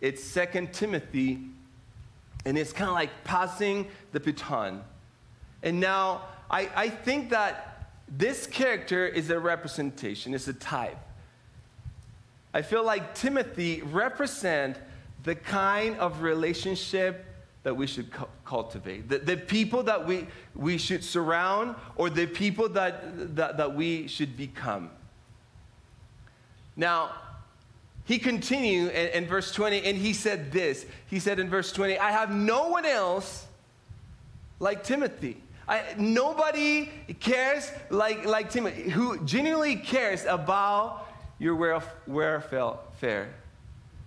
it's 0.00 0.22
Second 0.22 0.72
Timothy 0.72 1.40
and 2.44 2.56
it's 2.56 2.72
kind 2.72 2.88
of 2.88 2.94
like 2.94 3.10
passing 3.24 3.88
the 4.12 4.20
baton. 4.20 4.82
And 5.62 5.80
now, 5.80 6.22
I, 6.50 6.70
I 6.74 6.88
think 6.88 7.30
that 7.30 7.90
this 8.08 8.46
character 8.46 9.06
is 9.06 9.30
a 9.30 9.38
representation, 9.38 10.34
it's 10.34 10.48
a 10.48 10.54
type. 10.54 10.98
I 12.52 12.62
feel 12.62 12.84
like 12.84 13.14
Timothy 13.14 13.82
represent 13.82 14.76
the 15.22 15.34
kind 15.34 15.96
of 15.98 16.22
relationship 16.22 17.26
that 17.62 17.76
we 17.76 17.86
should 17.86 18.10
cu- 18.10 18.26
cultivate, 18.44 19.08
the, 19.08 19.18
the 19.18 19.36
people 19.36 19.82
that 19.82 20.06
we, 20.06 20.26
we 20.54 20.78
should 20.78 21.04
surround, 21.04 21.74
or 21.96 22.08
the 22.08 22.26
people 22.26 22.68
that, 22.70 23.36
that, 23.36 23.58
that 23.58 23.74
we 23.74 24.08
should 24.08 24.36
become. 24.36 24.90
Now, 26.74 27.10
he 28.04 28.18
continued 28.18 28.92
in, 28.92 29.08
in, 29.08 29.26
verse 29.26 29.52
20 29.52 29.84
and 29.84 29.96
he 29.96 30.14
said 30.14 30.50
this. 30.50 30.86
He 31.06 31.18
said 31.18 31.38
in 31.38 31.50
verse 31.50 31.70
20, 31.72 31.98
I 31.98 32.10
have 32.10 32.34
no 32.34 32.68
one 32.68 32.86
else 32.86 33.46
like 34.58 34.82
Timothy. 34.82 35.36
I, 35.68 35.82
nobody 35.98 36.90
cares 37.20 37.70
like, 37.90 38.24
like 38.24 38.50
Timothy, 38.50 38.90
who 38.90 39.22
genuinely 39.24 39.76
cares 39.76 40.24
about 40.24 41.06
your 41.38 41.54
welfare. 41.54 43.34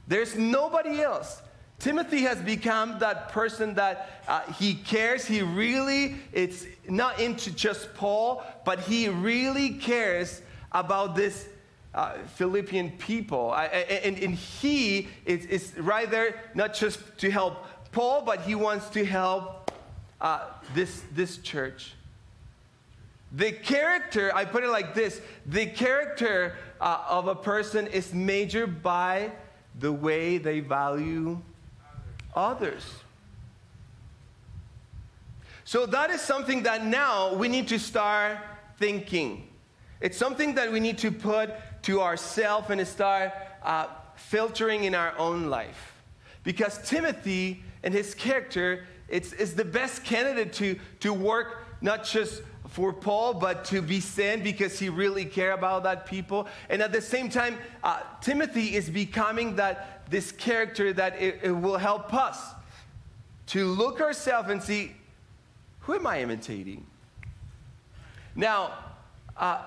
There's 0.08 0.36
nobody 0.36 1.02
else. 1.02 1.42
Timothy 1.80 2.22
has 2.22 2.38
become 2.40 3.00
that 3.00 3.30
person 3.30 3.74
that 3.76 4.22
uh, 4.28 4.42
he 4.54 4.76
cares. 4.76 5.26
He 5.26 5.42
really, 5.42 6.16
it's 6.32 6.66
not 6.88 7.20
into 7.20 7.52
just 7.52 7.94
Paul, 7.94 8.44
but 8.64 8.80
he 8.80 9.10
really 9.10 9.72
cares 9.72 10.42
about 10.72 11.16
this 11.16 11.48
uh, 11.94 12.14
Philippian 12.36 12.92
people. 12.92 13.52
I, 13.52 13.66
and, 13.66 14.18
and 14.18 14.34
he 14.34 15.10
is, 15.26 15.46
is, 15.46 15.78
right 15.78 16.10
there, 16.10 16.42
not 16.56 16.74
just 16.74 17.00
to 17.20 17.30
help 17.30 17.66
Paul, 17.92 18.22
but 18.22 18.42
he 18.42 18.56
wants 18.56 18.90
to 18.90 19.06
help 19.06 19.72
uh, 20.22 20.46
this, 20.74 21.04
this 21.14 21.38
church. 21.38 21.94
The 23.34 23.52
character, 23.52 24.34
I 24.34 24.46
put 24.46 24.64
it 24.64 24.70
like 24.70 24.94
this 24.94 25.20
the 25.46 25.66
character 25.66 26.56
uh, 26.80 27.04
of 27.10 27.28
a 27.28 27.36
person 27.36 27.88
is 27.88 28.14
measured 28.14 28.82
by 28.84 29.32
the 29.80 29.92
way 29.92 30.38
they 30.38 30.60
value 30.60 31.42
others. 32.36 32.84
So 35.66 35.86
that 35.88 36.10
is 36.10 36.22
something 36.22 36.64
that 36.64 36.86
now 36.86 37.34
we 37.34 37.48
need 37.48 37.68
to 37.70 37.80
start 37.80 38.38
thinking. 38.78 39.48
It's 40.02 40.18
something 40.18 40.56
that 40.56 40.72
we 40.72 40.80
need 40.80 40.98
to 41.00 41.12
put 41.12 41.52
to 41.84 42.02
ourselves 42.02 42.70
and 42.70 42.86
start 42.88 43.32
uh, 43.64 43.88
filtering 44.16 44.84
in 44.84 44.94
our 44.94 45.18
own 45.18 45.50
life. 45.50 45.94
Because 46.44 46.78
Timothy 46.90 47.64
and 47.84 47.94
his 47.94 48.14
character 48.14 48.86
it's, 49.14 49.32
it's 49.34 49.54
the 49.54 49.66
best 49.66 50.04
candidate 50.04 50.54
to, 50.54 50.80
to 51.02 51.14
work 51.14 51.66
not 51.82 52.04
just 52.04 52.42
for 52.74 52.92
Paul, 52.92 53.36
but 53.36 53.66
to 53.66 53.82
be 53.82 54.00
sent 54.00 54.44
because 54.44 54.78
he 54.78 54.90
really 54.90 55.26
care 55.26 55.54
about 55.54 55.84
that 55.84 56.06
people. 56.06 56.48
And 56.70 56.82
at 56.82 56.92
the 56.92 57.02
same 57.02 57.30
time, 57.30 57.58
uh, 57.84 58.02
Timothy 58.22 58.76
is 58.76 58.90
becoming 58.90 59.56
that 59.56 60.10
this 60.10 60.32
character 60.32 60.92
that 60.94 61.20
it, 61.22 61.40
it 61.44 61.52
will 61.52 61.78
help 61.78 62.14
us 62.14 62.38
to 63.48 63.66
look 63.66 64.02
ourselves 64.02 64.50
and 64.50 64.62
see, 64.62 64.96
who 65.82 65.94
am 65.94 66.06
I 66.06 66.22
imitating? 66.22 66.86
Now, 68.36 68.74
uh, 69.38 69.62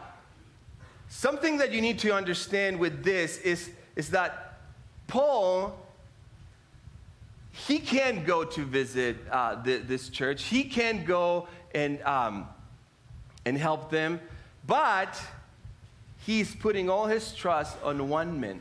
Something 1.08 1.58
that 1.58 1.72
you 1.72 1.80
need 1.80 1.98
to 2.00 2.12
understand 2.12 2.78
with 2.78 3.04
this 3.04 3.38
is, 3.38 3.70
is 3.94 4.10
that 4.10 4.58
Paul, 5.06 5.78
he 7.52 7.78
can 7.78 8.24
go 8.24 8.44
to 8.44 8.64
visit 8.64 9.16
uh, 9.30 9.62
the, 9.62 9.78
this 9.78 10.08
church, 10.08 10.44
he 10.44 10.64
can 10.64 11.04
go 11.04 11.48
and, 11.74 12.02
um, 12.02 12.48
and 13.46 13.56
help 13.56 13.90
them, 13.90 14.20
but 14.66 15.18
he's 16.26 16.54
putting 16.54 16.90
all 16.90 17.06
his 17.06 17.32
trust 17.32 17.76
on 17.82 18.08
one 18.10 18.38
man 18.38 18.60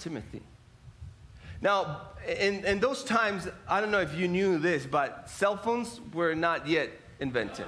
Timothy. 0.00 0.40
Now, 1.60 2.08
in, 2.26 2.64
in 2.64 2.80
those 2.80 3.04
times, 3.04 3.46
I 3.68 3.82
don't 3.82 3.90
know 3.90 4.00
if 4.00 4.14
you 4.14 4.28
knew 4.28 4.58
this, 4.58 4.86
but 4.86 5.28
cell 5.28 5.58
phones 5.58 6.00
were 6.14 6.34
not 6.34 6.66
yet 6.66 6.88
invented. 7.20 7.66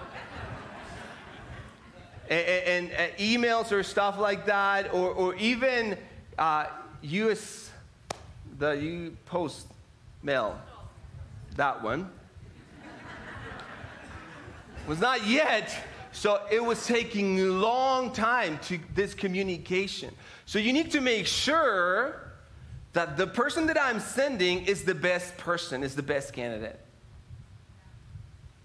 And, 2.30 2.46
and, 2.46 2.90
and 2.92 3.12
emails 3.18 3.70
or 3.70 3.82
stuff 3.82 4.18
like 4.18 4.46
that, 4.46 4.94
or, 4.94 5.10
or 5.10 5.34
even 5.34 5.98
uh, 6.38 6.66
US, 7.02 7.70
the 8.58 8.70
you 8.70 9.16
post 9.26 9.66
mail, 10.22 10.58
that 11.56 11.82
one, 11.82 12.10
was 14.86 15.00
not 15.00 15.26
yet. 15.26 15.74
So 16.12 16.40
it 16.50 16.62
was 16.62 16.86
taking 16.86 17.40
a 17.40 17.44
long 17.44 18.12
time 18.12 18.58
to 18.64 18.78
this 18.94 19.14
communication. 19.14 20.14
So 20.44 20.58
you 20.58 20.72
need 20.72 20.90
to 20.92 21.00
make 21.00 21.26
sure 21.26 22.32
that 22.92 23.16
the 23.16 23.26
person 23.26 23.66
that 23.66 23.80
I'm 23.80 24.00
sending 24.00 24.66
is 24.66 24.84
the 24.84 24.94
best 24.94 25.36
person, 25.38 25.82
is 25.82 25.94
the 25.94 26.02
best 26.02 26.34
candidate. 26.34 26.78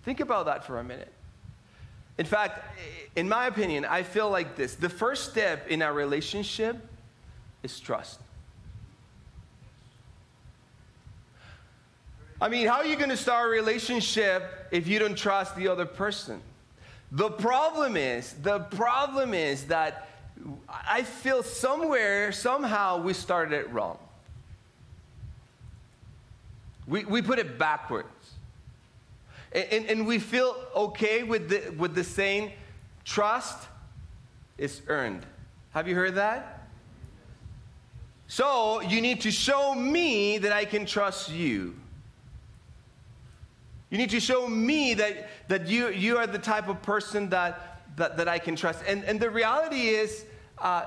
Think 0.04 0.20
about 0.20 0.46
that 0.46 0.66
for 0.66 0.80
a 0.80 0.84
minute. 0.84 1.14
In 2.18 2.26
fact, 2.26 2.64
in 3.16 3.30
my 3.30 3.48
opinion, 3.48 3.86
I 3.86 4.04
feel 4.04 4.30
like 4.30 4.56
this 4.56 4.76
the 4.76 4.90
first 4.90 5.30
step 5.30 5.68
in 5.68 5.82
our 5.82 5.94
relationship 5.94 6.78
is 7.64 7.80
trust. 7.80 8.20
I 12.39 12.50
mean, 12.50 12.67
how 12.67 12.75
are 12.75 12.86
you 12.86 12.96
going 12.96 13.10
to 13.10 13.17
start 13.17 13.48
a 13.48 13.51
relationship 13.51 14.67
if 14.72 14.88
you 14.88 15.00
don't 15.00 15.17
trust 15.17 15.56
the 15.56 15.67
other 15.67 15.86
person? 15.86 16.39
The 17.12 17.29
problem 17.29 17.98
is, 17.98 18.34
the 18.34 18.60
problem 18.60 19.34
is 19.34 19.65
that 19.65 20.10
I 20.70 21.03
feel 21.03 21.41
somewhere, 21.41 22.32
somehow, 22.32 23.01
we 23.01 23.13
started 23.13 23.58
it 23.58 23.72
wrong. 23.72 23.98
We, 26.86 27.06
we 27.06 27.22
put 27.22 27.39
it 27.39 27.58
backwards. 27.58 28.08
And, 29.51 29.86
and 29.88 30.08
we 30.08 30.20
feel 30.20 30.56
okay 30.75 31.24
with 31.24 31.50
the, 31.50 31.72
with 31.72 31.96
the 31.96 32.03
saying, 32.03 32.51
trust 33.03 33.67
is 34.58 34.82
earned. 34.88 35.25
Have 35.72 35.88
you 35.88 35.96
heard 35.96 36.15
that? 36.15 36.67
So 38.27 38.82
you 38.82 39.01
need 39.01 39.22
to 39.22 39.32
show 39.32 39.74
me 39.74 40.38
that 40.39 40.51
I 40.51 40.65
can 40.65 40.86
trust 40.86 41.32
you. 41.32 41.75
You 43.89 43.98
need 43.98 44.10
to 44.10 44.20
show 44.20 44.48
me 44.48 44.94
that, 44.96 45.29
that 45.48 45.67
you, 45.67 45.89
you 45.89 46.17
are 46.17 46.27
the 46.27 46.39
type 46.39 46.67
of 46.67 46.82
person 46.82 47.29
that, 47.29 47.82
that, 47.96 48.17
that 48.17 48.27
I 48.27 48.38
can 48.38 48.56
trust. 48.56 48.84
And, 48.88 49.03
and 49.06 49.20
the 49.20 49.29
reality 49.29 49.89
is, 49.89 50.25
uh, 50.58 50.86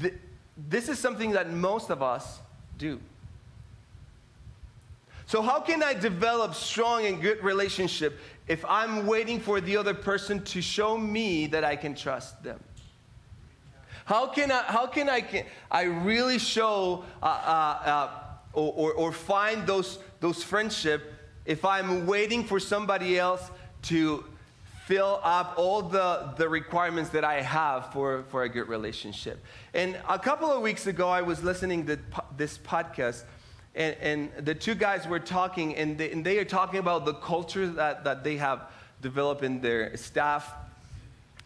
th- 0.00 0.14
this 0.56 0.88
is 0.88 0.98
something 0.98 1.32
that 1.32 1.50
most 1.50 1.90
of 1.90 2.02
us 2.02 2.40
do. 2.78 3.00
So, 5.26 5.40
how 5.40 5.60
can 5.60 5.82
I 5.82 5.94
develop 5.94 6.54
strong 6.54 7.06
and 7.06 7.20
good 7.20 7.42
relationship 7.42 8.18
if 8.48 8.64
I'm 8.66 9.06
waiting 9.06 9.40
for 9.40 9.60
the 9.60 9.76
other 9.76 9.94
person 9.94 10.42
to 10.44 10.60
show 10.60 10.98
me 10.98 11.46
that 11.48 11.64
I 11.64 11.76
can 11.76 11.94
trust 11.94 12.42
them? 12.42 12.60
How 14.04 14.26
can 14.26 14.50
I, 14.50 14.62
how 14.64 14.86
can 14.86 15.08
I, 15.08 15.20
can, 15.20 15.44
I 15.70 15.84
really 15.84 16.38
show 16.38 17.04
uh, 17.22 17.26
uh, 17.26 17.88
uh, 17.88 18.10
or, 18.52 18.72
or, 18.74 18.92
or 18.92 19.12
find 19.12 19.66
those, 19.66 19.98
those 20.20 20.42
friendship 20.42 21.12
if 21.44 21.64
I'm 21.64 22.06
waiting 22.06 22.44
for 22.44 22.60
somebody 22.60 23.18
else 23.18 23.50
to 23.82 24.24
fill 24.86 25.20
up 25.22 25.54
all 25.56 25.82
the, 25.82 26.34
the 26.36 26.48
requirements 26.48 27.10
that 27.10 27.24
I 27.24 27.40
have 27.40 27.92
for, 27.92 28.24
for 28.30 28.42
a 28.42 28.48
good 28.48 28.68
relationship? 28.68 29.42
And 29.74 29.98
a 30.08 30.18
couple 30.18 30.50
of 30.50 30.62
weeks 30.62 30.86
ago, 30.86 31.08
I 31.08 31.22
was 31.22 31.42
listening 31.42 31.86
to 31.86 31.98
this 32.36 32.58
podcast 32.58 33.24
and, 33.74 33.96
and 34.00 34.32
the 34.44 34.54
two 34.54 34.74
guys 34.74 35.06
were 35.06 35.18
talking, 35.18 35.74
and 35.76 35.96
they, 35.96 36.12
and 36.12 36.24
they 36.24 36.38
are 36.38 36.44
talking 36.44 36.78
about 36.78 37.04
the 37.04 37.14
culture 37.14 37.66
that, 37.66 38.04
that 38.04 38.22
they 38.22 38.36
have 38.36 38.70
developed 39.00 39.42
in 39.42 39.60
their 39.60 39.96
staff. 39.96 40.52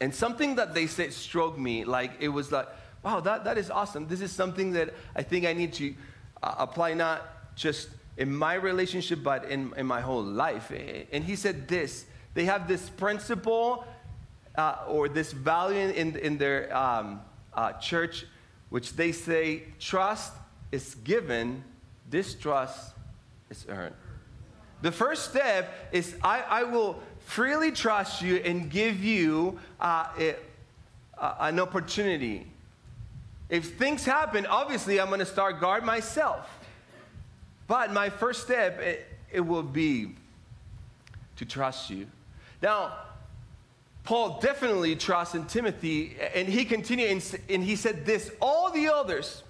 And 0.00 0.14
something 0.14 0.56
that 0.56 0.74
they 0.74 0.86
said 0.86 1.12
struck 1.12 1.56
me, 1.56 1.84
like 1.84 2.12
it 2.18 2.28
was 2.28 2.50
like, 2.50 2.68
wow, 3.02 3.20
that, 3.20 3.44
that 3.44 3.58
is 3.58 3.70
awesome. 3.70 4.08
This 4.08 4.20
is 4.20 4.32
something 4.32 4.72
that 4.72 4.92
I 5.14 5.22
think 5.22 5.46
I 5.46 5.52
need 5.52 5.72
to 5.74 5.94
uh, 6.42 6.56
apply 6.58 6.94
not 6.94 7.54
just 7.54 7.88
in 8.16 8.34
my 8.34 8.54
relationship, 8.54 9.22
but 9.22 9.44
in, 9.44 9.72
in 9.76 9.86
my 9.86 10.00
whole 10.00 10.22
life. 10.22 10.72
And 11.12 11.24
he 11.24 11.36
said 11.36 11.68
this 11.68 12.06
they 12.34 12.44
have 12.44 12.68
this 12.68 12.88
principle 12.90 13.86
uh, 14.56 14.84
or 14.88 15.08
this 15.08 15.32
value 15.32 15.88
in, 15.88 16.16
in 16.16 16.38
their 16.38 16.74
um, 16.76 17.20
uh, 17.54 17.72
church, 17.72 18.26
which 18.68 18.94
they 18.94 19.12
say 19.12 19.64
trust 19.78 20.32
is 20.72 20.94
given, 20.96 21.64
distrust 22.10 22.94
is 23.50 23.64
earned. 23.68 23.94
The 24.82 24.92
first 24.92 25.30
step 25.30 25.72
is 25.92 26.14
I, 26.22 26.42
I 26.42 26.62
will 26.64 27.00
freely 27.20 27.72
trust 27.72 28.22
you 28.22 28.36
and 28.36 28.70
give 28.70 29.02
you 29.02 29.58
uh, 29.80 30.34
an 31.18 31.58
opportunity. 31.58 32.46
If 33.48 33.76
things 33.76 34.04
happen, 34.04 34.44
obviously 34.46 35.00
I'm 35.00 35.08
going 35.08 35.20
to 35.20 35.26
start 35.26 35.60
guard 35.60 35.84
myself. 35.84 36.48
But 37.66 37.92
my 37.92 38.08
first 38.10 38.42
step, 38.42 38.80
it, 38.80 39.06
it 39.32 39.40
will 39.40 39.62
be 39.62 40.14
to 41.36 41.44
trust 41.44 41.90
you. 41.90 42.06
Now, 42.62 42.92
Paul 44.04 44.38
definitely 44.40 44.94
trusts 44.94 45.34
in 45.34 45.46
Timothy, 45.46 46.16
and 46.34 46.48
he 46.48 46.64
continued 46.64 47.22
and 47.48 47.64
he 47.64 47.74
said 47.74 48.06
this 48.06 48.30
all 48.40 48.70
the 48.70 48.88
others 48.88 49.42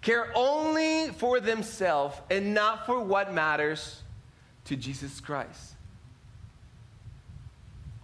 care 0.00 0.32
only 0.34 1.10
for 1.10 1.38
themselves 1.38 2.16
and 2.30 2.54
not 2.54 2.86
for 2.86 3.00
what 3.00 3.32
matters 3.32 4.02
to 4.64 4.76
Jesus 4.76 5.20
Christ. 5.20 5.74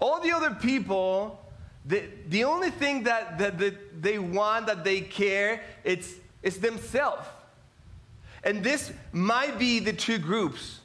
All 0.01 0.21
the 0.21 0.31
other 0.31 0.55
people, 0.55 1.41
the, 1.85 2.05
the 2.29 2.45
only 2.45 2.71
thing 2.71 3.03
that, 3.05 3.39
that, 3.39 3.59
that 3.59 4.03
they 4.03 4.19
want, 4.19 4.67
that 4.67 4.85
they 4.85 5.01
care, 5.01 5.63
it's, 5.83 6.15
it's 6.43 6.59
themselves. 6.59 7.27
And 8.49 8.65
this 8.65 8.91
might 9.13 9.59
be 9.59 9.79
the 9.79 9.93
two 9.93 10.17
groups. 10.17 10.81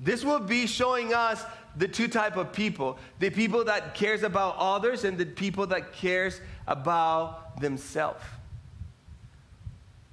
This 0.00 0.24
will 0.24 0.40
be 0.40 0.66
showing 0.66 1.12
us 1.12 1.44
the 1.76 1.86
two 1.86 2.08
type 2.08 2.38
of 2.38 2.50
people. 2.50 2.96
The 3.18 3.28
people 3.28 3.62
that 3.64 3.94
cares 3.94 4.22
about 4.22 4.56
others 4.56 5.04
and 5.04 5.18
the 5.18 5.26
people 5.26 5.66
that 5.66 5.92
cares 5.92 6.40
about 6.66 7.60
themselves. 7.60 8.24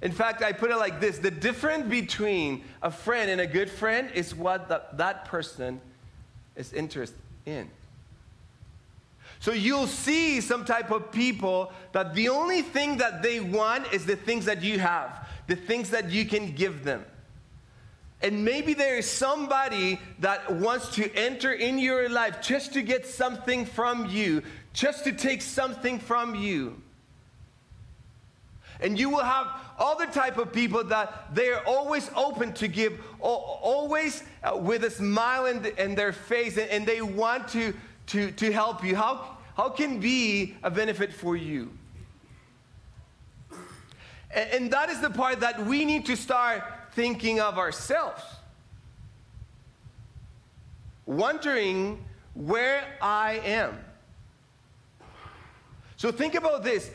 In 0.02 0.12
fact 0.12 0.42
i 0.42 0.52
put 0.52 0.70
it 0.70 0.76
like 0.76 1.00
this. 1.00 1.16
The 1.16 1.30
difference 1.30 1.88
between 1.88 2.62
a 2.82 2.90
friend 2.90 3.30
and 3.30 3.40
a 3.40 3.46
good 3.46 3.70
friend 3.70 4.10
is 4.14 4.34
what 4.34 4.68
the, 4.68 4.82
that 4.92 5.24
person 5.24 5.80
is 6.56 6.74
interested 6.74 7.22
in. 7.46 7.70
So 9.40 9.52
you'll 9.52 9.86
see 9.86 10.42
some 10.42 10.66
type 10.66 10.90
of 10.90 11.10
people 11.10 11.72
that 11.92 12.14
the 12.14 12.28
only 12.28 12.60
thing 12.60 12.98
that 12.98 13.22
they 13.22 13.40
want 13.40 13.90
is 13.94 14.04
the 14.04 14.16
things 14.16 14.44
that 14.44 14.62
you 14.62 14.78
have 14.78 15.23
the 15.46 15.56
things 15.56 15.90
that 15.90 16.10
you 16.10 16.24
can 16.24 16.52
give 16.52 16.84
them 16.84 17.04
and 18.24 18.42
maybe 18.42 18.72
there 18.72 18.96
is 18.96 19.10
somebody 19.10 20.00
that 20.20 20.50
wants 20.50 20.94
to 20.94 21.14
enter 21.14 21.52
in 21.52 21.78
your 21.78 22.08
life 22.08 22.40
just 22.40 22.72
to 22.72 22.80
get 22.80 23.06
something 23.06 23.66
from 23.66 24.06
you, 24.06 24.42
just 24.72 25.04
to 25.04 25.12
take 25.12 25.42
something 25.42 25.98
from 25.98 26.34
you. 26.34 26.80
And 28.80 28.98
you 28.98 29.10
will 29.10 29.24
have 29.24 29.48
other 29.78 30.06
type 30.06 30.38
of 30.38 30.54
people 30.54 30.84
that 30.84 31.34
they 31.34 31.50
are 31.50 31.62
always 31.66 32.10
open 32.16 32.54
to 32.54 32.66
give, 32.66 32.98
always 33.20 34.24
uh, 34.42 34.56
with 34.56 34.84
a 34.84 34.90
smile 34.90 35.44
in, 35.44 35.60
the, 35.60 35.82
in 35.82 35.94
their 35.94 36.14
face, 36.14 36.56
and 36.56 36.86
they 36.86 37.02
want 37.02 37.46
to, 37.48 37.74
to, 38.06 38.30
to 38.30 38.50
help 38.50 38.82
you. 38.82 38.96
How, 38.96 39.36
how 39.54 39.68
can 39.68 40.00
be 40.00 40.54
a 40.62 40.70
benefit 40.70 41.12
for 41.12 41.36
you? 41.36 41.70
And, 44.34 44.70
that 44.72 44.90
is 44.90 45.00
the 45.00 45.10
part 45.10 45.40
that 45.40 45.64
we 45.64 45.84
need 45.84 46.06
to 46.06 46.16
start 46.16 46.64
thinking 46.92 47.40
of 47.40 47.56
ourselves, 47.56 48.22
wondering 51.06 52.04
where 52.34 52.84
I 53.00 53.40
am. 53.44 53.78
So 55.96 56.10
think 56.10 56.34
about 56.34 56.64
this 56.64 56.90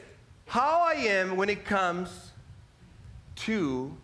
how 0.47 0.81
I 0.81 0.95
am 0.95 1.37
when 1.37 1.49
it 1.49 1.63
comes 1.63 2.31
to 3.35 3.95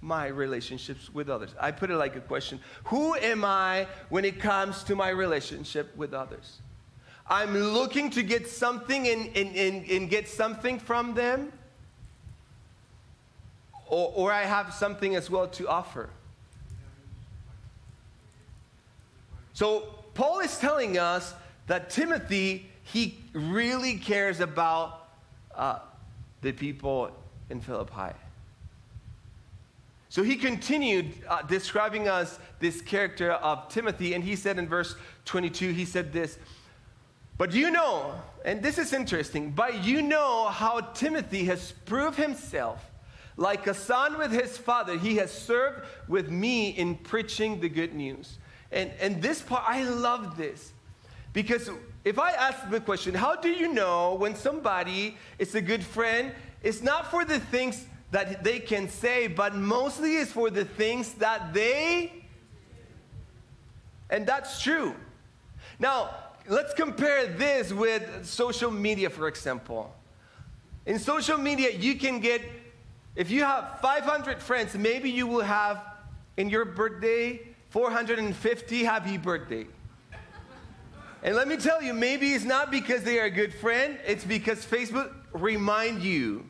my 0.00 0.26
relationships 0.26 1.12
with 1.12 1.30
others. 1.30 1.50
I 1.58 1.72
put 1.72 1.90
it 1.90 1.96
like 1.96 2.14
a 2.14 2.20
question 2.20 2.60
Who 2.84 3.16
am 3.16 3.44
I 3.44 3.88
when 4.08 4.24
it 4.24 4.38
comes 4.38 4.84
to 4.84 4.94
my 4.94 5.08
relationship 5.08 5.96
with 5.96 6.14
others? 6.14 6.60
I'm 7.26 7.56
looking 7.56 8.10
to 8.10 8.22
get 8.22 8.46
something 8.46 9.08
and, 9.08 9.34
and, 9.34 9.56
and, 9.56 9.90
and 9.90 10.10
get 10.10 10.28
something 10.28 10.78
from 10.78 11.14
them 11.14 11.52
or, 13.86 14.12
or 14.14 14.32
I 14.32 14.44
have 14.44 14.72
something 14.74 15.14
as 15.14 15.30
well 15.30 15.48
to 15.48 15.68
offer. 15.68 16.10
So, 19.52 19.94
Paul 20.14 20.40
is 20.40 20.58
telling 20.58 20.98
us 20.98 21.34
that 21.66 21.90
Timothy, 21.90 22.70
he 22.82 23.18
really 23.32 23.96
cares 23.96 24.40
about 24.40 25.08
uh, 25.54 25.78
the 26.42 26.52
people 26.52 27.10
in 27.50 27.60
Philippi. 27.60 28.14
So 30.08 30.22
he 30.22 30.36
continued 30.36 31.12
uh, 31.28 31.42
describing 31.42 32.06
us 32.06 32.38
this 32.60 32.80
character 32.80 33.32
of 33.32 33.68
Timothy, 33.68 34.14
and 34.14 34.22
he 34.22 34.36
said 34.36 34.60
in 34.60 34.68
verse 34.68 34.94
22, 35.24 35.72
he 35.72 35.84
said 35.84 36.12
this, 36.12 36.38
but 37.36 37.52
you 37.52 37.72
know, 37.72 38.14
and 38.44 38.62
this 38.62 38.78
is 38.78 38.92
interesting, 38.92 39.50
but 39.50 39.82
you 39.82 40.02
know 40.02 40.46
how 40.46 40.78
Timothy 40.80 41.46
has 41.46 41.72
proved 41.84 42.16
himself 42.16 42.80
like 43.36 43.66
a 43.66 43.74
son 43.74 44.18
with 44.18 44.30
his 44.30 44.56
father, 44.56 44.96
he 44.96 45.16
has 45.16 45.32
served 45.32 45.86
with 46.08 46.30
me 46.30 46.70
in 46.70 46.96
preaching 46.96 47.60
the 47.60 47.68
good 47.68 47.94
news. 47.94 48.38
And, 48.70 48.90
and 49.00 49.20
this 49.20 49.42
part, 49.42 49.64
I 49.66 49.84
love 49.84 50.36
this. 50.36 50.72
Because 51.32 51.68
if 52.04 52.18
I 52.18 52.30
ask 52.30 52.70
the 52.70 52.80
question, 52.80 53.14
how 53.14 53.34
do 53.34 53.48
you 53.48 53.72
know 53.72 54.14
when 54.14 54.36
somebody 54.36 55.16
is 55.38 55.54
a 55.54 55.60
good 55.60 55.82
friend? 55.82 56.32
It's 56.62 56.80
not 56.80 57.10
for 57.10 57.24
the 57.24 57.40
things 57.40 57.86
that 58.12 58.44
they 58.44 58.60
can 58.60 58.88
say, 58.88 59.26
but 59.26 59.56
mostly 59.56 60.16
it's 60.16 60.30
for 60.30 60.48
the 60.48 60.64
things 60.64 61.14
that 61.14 61.52
they. 61.52 62.24
And 64.10 64.24
that's 64.26 64.62
true. 64.62 64.94
Now, 65.80 66.14
let's 66.48 66.72
compare 66.74 67.26
this 67.26 67.72
with 67.72 68.24
social 68.24 68.70
media, 68.70 69.10
for 69.10 69.26
example. 69.26 69.92
In 70.86 71.00
social 71.00 71.38
media, 71.38 71.70
you 71.70 71.96
can 71.96 72.20
get 72.20 72.42
if 73.16 73.30
you 73.30 73.44
have 73.44 73.80
500 73.80 74.42
friends, 74.42 74.74
maybe 74.74 75.10
you 75.10 75.26
will 75.26 75.44
have 75.44 75.80
in 76.36 76.50
your 76.50 76.64
birthday 76.64 77.40
450 77.70 78.84
happy 78.84 79.16
birthday. 79.16 79.66
And 81.22 81.34
let 81.34 81.48
me 81.48 81.56
tell 81.56 81.82
you, 81.82 81.94
maybe 81.94 82.34
it's 82.34 82.44
not 82.44 82.70
because 82.70 83.02
they 83.02 83.18
are 83.18 83.24
a 83.24 83.30
good 83.30 83.54
friend, 83.54 83.98
it's 84.06 84.24
because 84.24 84.64
Facebook 84.64 85.10
remind 85.32 86.02
you. 86.02 86.44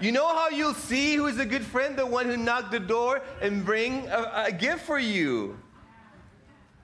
You 0.00 0.12
know 0.12 0.28
how 0.28 0.48
you'll 0.48 0.74
see 0.74 1.14
who 1.14 1.26
is 1.26 1.38
a 1.38 1.46
good 1.46 1.64
friend? 1.64 1.96
The 1.96 2.06
one 2.06 2.26
who 2.26 2.36
knocked 2.36 2.70
the 2.70 2.80
door 2.80 3.22
and 3.40 3.64
bring 3.64 4.06
a, 4.08 4.46
a 4.46 4.52
gift 4.52 4.84
for 4.84 4.98
you. 4.98 5.58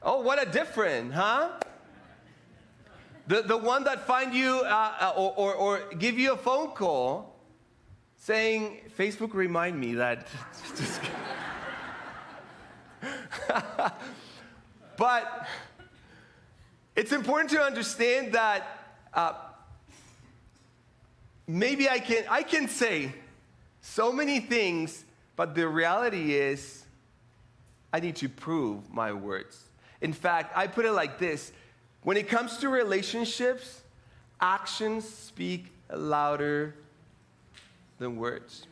Oh, 0.02 0.20
what 0.20 0.40
a 0.40 0.50
different, 0.50 1.12
huh? 1.12 1.50
The, 3.26 3.42
the 3.42 3.56
one 3.56 3.84
that 3.84 4.06
find 4.06 4.34
you 4.34 4.60
uh, 4.64 4.92
uh 5.00 5.12
or, 5.16 5.32
or, 5.36 5.54
or 5.54 5.94
give 5.94 6.18
you 6.18 6.32
a 6.32 6.36
phone 6.36 6.68
call 6.68 7.31
saying, 8.22 8.78
Facebook 8.96 9.34
remind 9.34 9.78
me 9.80 9.94
that. 9.94 10.28
but 14.96 15.48
it's 16.94 17.10
important 17.10 17.50
to 17.50 17.60
understand 17.60 18.32
that 18.34 18.64
uh, 19.12 19.32
maybe 21.48 21.88
I 21.88 21.98
can, 21.98 22.22
I 22.30 22.44
can 22.44 22.68
say 22.68 23.12
so 23.80 24.12
many 24.12 24.38
things, 24.38 25.04
but 25.34 25.56
the 25.56 25.66
reality 25.66 26.34
is 26.34 26.84
I 27.92 27.98
need 27.98 28.14
to 28.16 28.28
prove 28.28 28.88
my 28.88 29.12
words. 29.12 29.64
In 30.00 30.12
fact, 30.12 30.56
I 30.56 30.68
put 30.68 30.84
it 30.84 30.92
like 30.92 31.18
this 31.18 31.50
when 32.04 32.16
it 32.16 32.28
comes 32.28 32.58
to 32.58 32.68
relationships, 32.68 33.82
actions 34.40 35.08
speak 35.08 35.72
louder 35.92 36.76
than 38.02 38.16
words. 38.16 38.66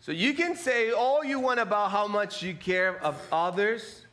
So 0.00 0.12
you 0.12 0.32
can 0.32 0.56
say 0.56 0.90
all 0.90 1.22
you 1.22 1.38
want 1.38 1.60
about 1.60 1.90
how 1.90 2.06
much 2.06 2.42
you 2.42 2.54
care 2.54 2.96
of 3.04 3.14
others, 3.30 4.06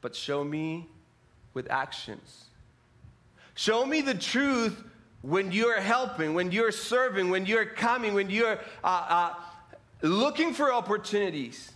but 0.00 0.14
show 0.14 0.44
me 0.44 0.86
with 1.54 1.68
actions. 1.70 2.44
Show 3.54 3.84
me 3.84 4.00
the 4.00 4.14
truth 4.14 4.80
when 5.22 5.50
you're 5.50 5.80
helping, 5.80 6.34
when 6.34 6.52
you're 6.52 6.70
serving, 6.70 7.30
when 7.30 7.46
you're 7.46 7.66
coming, 7.66 8.14
when 8.14 8.30
you're 8.30 8.58
uh, 8.84 8.86
uh, 8.86 9.34
looking 10.02 10.54
for 10.54 10.72
opportunities. 10.72 11.72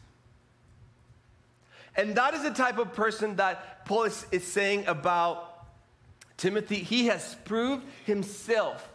And 1.96 2.14
that 2.16 2.34
is 2.34 2.42
the 2.42 2.50
type 2.50 2.78
of 2.78 2.92
person 2.92 3.36
that 3.36 3.86
Paul 3.86 4.04
is, 4.04 4.26
is 4.30 4.44
saying 4.44 4.86
about 4.86 5.55
Timothy. 6.36 6.76
He 6.76 7.06
has 7.06 7.36
proved 7.44 7.84
himself 8.04 8.88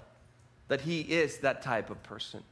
that 0.68 0.82
he 0.82 1.02
is 1.02 1.40
that 1.40 1.62
type 1.62 1.90
of 1.90 2.02
person. 2.04 2.44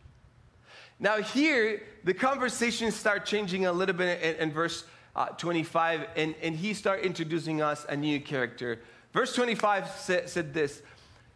Now, 0.99 1.21
here, 1.21 1.83
the 2.03 2.13
conversations 2.13 2.95
start 2.95 3.25
changing 3.25 3.65
a 3.65 3.71
little 3.71 3.95
bit 3.95 4.21
in, 4.21 4.35
in 4.35 4.51
verse 4.51 4.83
uh, 5.15 5.27
25, 5.27 6.07
and, 6.15 6.35
and 6.41 6.55
he 6.55 6.73
start 6.73 7.01
introducing 7.01 7.61
us 7.61 7.85
a 7.87 7.95
new 7.95 8.19
character. 8.19 8.79
Verse 9.13 9.33
25 9.33 9.89
said, 9.89 10.29
said 10.29 10.53
this 10.53 10.81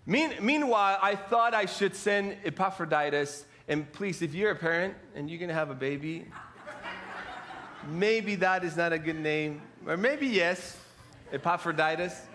Mean, 0.05 0.33
Meanwhile, 0.41 0.99
I 1.01 1.15
thought 1.15 1.53
I 1.53 1.65
should 1.65 1.95
send 1.95 2.35
Epaphroditus, 2.43 3.45
and 3.67 3.89
please, 3.93 4.21
if 4.21 4.33
you're 4.33 4.51
a 4.51 4.55
parent 4.55 4.95
and 5.15 5.29
you're 5.29 5.39
gonna 5.39 5.53
have 5.53 5.69
a 5.69 5.75
baby, 5.75 6.25
maybe 7.87 8.35
that 8.35 8.65
is 8.65 8.75
not 8.75 8.91
a 8.91 8.99
good 8.99 9.19
name, 9.19 9.61
or 9.87 9.95
maybe 9.95 10.27
yes, 10.27 10.77
Epaphroditus. 11.31 12.27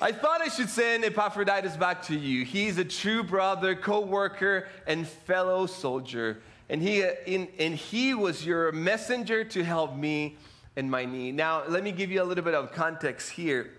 I 0.00 0.12
thought 0.12 0.40
I 0.40 0.46
should 0.46 0.70
send 0.70 1.04
Epaphroditus 1.04 1.76
back 1.76 2.02
to 2.04 2.16
you. 2.16 2.44
He's 2.44 2.78
a 2.78 2.84
true 2.84 3.24
brother, 3.24 3.74
co 3.74 4.00
worker, 4.00 4.68
and 4.86 5.06
fellow 5.06 5.66
soldier. 5.66 6.38
And 6.68 6.80
he, 6.80 7.04
in, 7.26 7.48
and 7.58 7.74
he 7.74 8.14
was 8.14 8.46
your 8.46 8.70
messenger 8.70 9.42
to 9.42 9.64
help 9.64 9.96
me 9.96 10.36
in 10.76 10.88
my 10.88 11.04
need. 11.04 11.34
Now, 11.34 11.64
let 11.66 11.82
me 11.82 11.90
give 11.90 12.12
you 12.12 12.22
a 12.22 12.24
little 12.24 12.44
bit 12.44 12.54
of 12.54 12.70
context 12.70 13.30
here. 13.30 13.70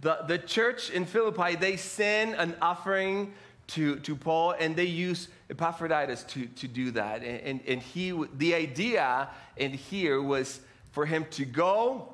The, 0.00 0.20
the 0.26 0.38
church 0.38 0.88
in 0.88 1.04
Philippi, 1.04 1.56
they 1.56 1.76
send 1.76 2.36
an 2.36 2.56
offering 2.62 3.34
to, 3.68 3.96
to 3.96 4.16
Paul, 4.16 4.54
and 4.58 4.74
they 4.74 4.84
use 4.86 5.28
Epaphroditus 5.50 6.22
to, 6.28 6.46
to 6.46 6.66
do 6.66 6.92
that. 6.92 7.22
And, 7.22 7.40
and, 7.42 7.60
and 7.68 7.82
he, 7.82 8.18
the 8.38 8.54
idea 8.54 9.28
in 9.58 9.72
here 9.72 10.22
was 10.22 10.60
for 10.92 11.04
him 11.04 11.26
to 11.32 11.44
go 11.44 12.08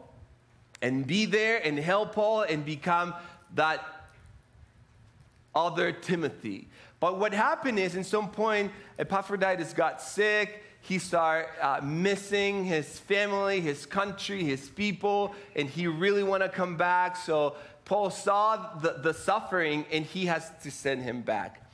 and 0.85 1.07
be 1.07 1.25
there 1.25 1.66
and 1.66 1.79
help 1.79 2.14
Paul 2.14 2.42
and 2.42 2.62
become 2.62 3.14
that 3.55 3.83
other 5.55 5.92
Timothy. 5.92 6.68
But 7.01 7.18
what 7.18 7.33
happened 7.33 7.79
is, 7.79 7.94
in 7.94 8.05
some 8.05 8.31
point, 8.31 8.70
Epaphroditus 8.99 9.73
got 9.73 10.03
sick. 10.03 10.62
He 10.83 10.99
started 10.99 11.49
uh, 11.59 11.81
missing 11.83 12.66
his 12.66 12.99
family, 12.99 13.62
his 13.62 13.87
country, 13.87 14.44
his 14.44 14.68
people, 14.68 15.35
and 15.57 15.70
he 15.70 15.87
really 15.87 16.23
want 16.23 16.42
to 16.42 16.51
come 16.51 16.77
back. 16.77 17.16
So 17.16 17.57
Paul 17.87 18.11
saw 18.11 18.77
the, 18.77 18.99
the 19.03 19.14
suffering, 19.14 19.87
and 19.90 20.05
he 20.05 20.27
has 20.27 20.51
to 20.64 20.70
send 20.70 21.03
him 21.03 21.23
back. 21.23 21.66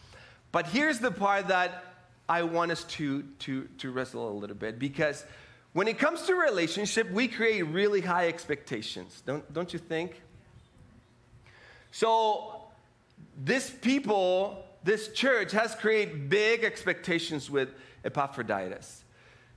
But 0.52 0.68
here's 0.68 1.00
the 1.00 1.10
part 1.10 1.48
that 1.48 1.82
I 2.28 2.44
want 2.44 2.70
us 2.70 2.84
to, 2.84 3.24
to, 3.40 3.64
to 3.78 3.90
wrestle 3.90 4.30
a 4.30 4.36
little 4.38 4.54
bit 4.54 4.78
because 4.78 5.24
when 5.72 5.86
it 5.86 5.98
comes 5.98 6.22
to 6.22 6.34
relationship, 6.34 7.10
we 7.10 7.28
create 7.28 7.62
really 7.62 8.00
high 8.00 8.26
expectations, 8.26 9.22
don't, 9.24 9.52
don't 9.52 9.72
you 9.72 9.78
think? 9.78 10.20
So, 11.92 12.62
this 13.36 13.70
people, 13.70 14.64
this 14.82 15.08
church 15.12 15.52
has 15.52 15.74
created 15.74 16.28
big 16.28 16.64
expectations 16.64 17.50
with 17.50 17.68
Epaphroditus. 18.04 19.04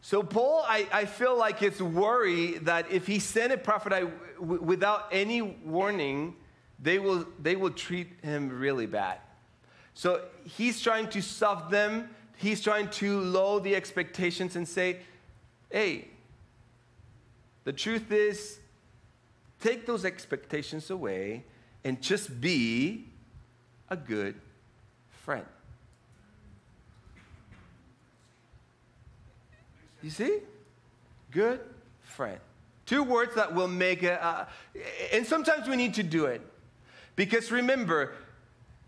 So, 0.01 0.21
Paul, 0.21 0.63
I, 0.67 0.87
I 0.91 1.05
feel 1.05 1.37
like 1.37 1.63
it's 1.63 1.81
worry 1.81 2.57
that 2.59 2.91
if 2.91 3.07
he 3.07 3.19
sent 3.19 3.51
Epaphroditus 3.51 4.11
without 4.39 5.07
any 5.11 5.41
warning, 5.41 6.35
they 6.79 6.99
will, 6.99 7.25
they 7.41 7.55
will 7.55 7.71
treat 7.71 8.11
him 8.21 8.49
really 8.49 8.85
bad. 8.85 9.17
So, 9.95 10.21
he's 10.43 10.79
trying 10.81 11.09
to 11.09 11.21
soften 11.21 11.71
them, 11.71 12.09
he's 12.37 12.61
trying 12.61 12.89
to 12.89 13.19
lower 13.19 13.59
the 13.59 13.75
expectations 13.75 14.55
and 14.55 14.67
say, 14.67 14.99
hey, 15.73 16.05
the 17.63 17.73
truth 17.73 18.11
is, 18.11 18.59
take 19.59 19.87
those 19.87 20.05
expectations 20.05 20.91
away 20.91 21.43
and 21.83 21.99
just 21.99 22.39
be 22.39 23.05
a 23.89 23.95
good 23.97 24.35
friend. 25.09 25.45
You 30.03 30.11
see? 30.11 30.39
Good 31.31 31.59
friend. 32.01 32.39
Two 32.85 33.01
words 33.01 33.33
that 33.33 33.55
will 33.55 33.67
make 33.67 34.03
it, 34.03 34.21
uh, 34.21 34.45
and 35.11 35.25
sometimes 35.25 35.67
we 35.67 35.75
need 35.75 35.95
to 35.95 36.03
do 36.03 36.25
it. 36.25 36.41
Because 37.15 37.51
remember, 37.51 38.13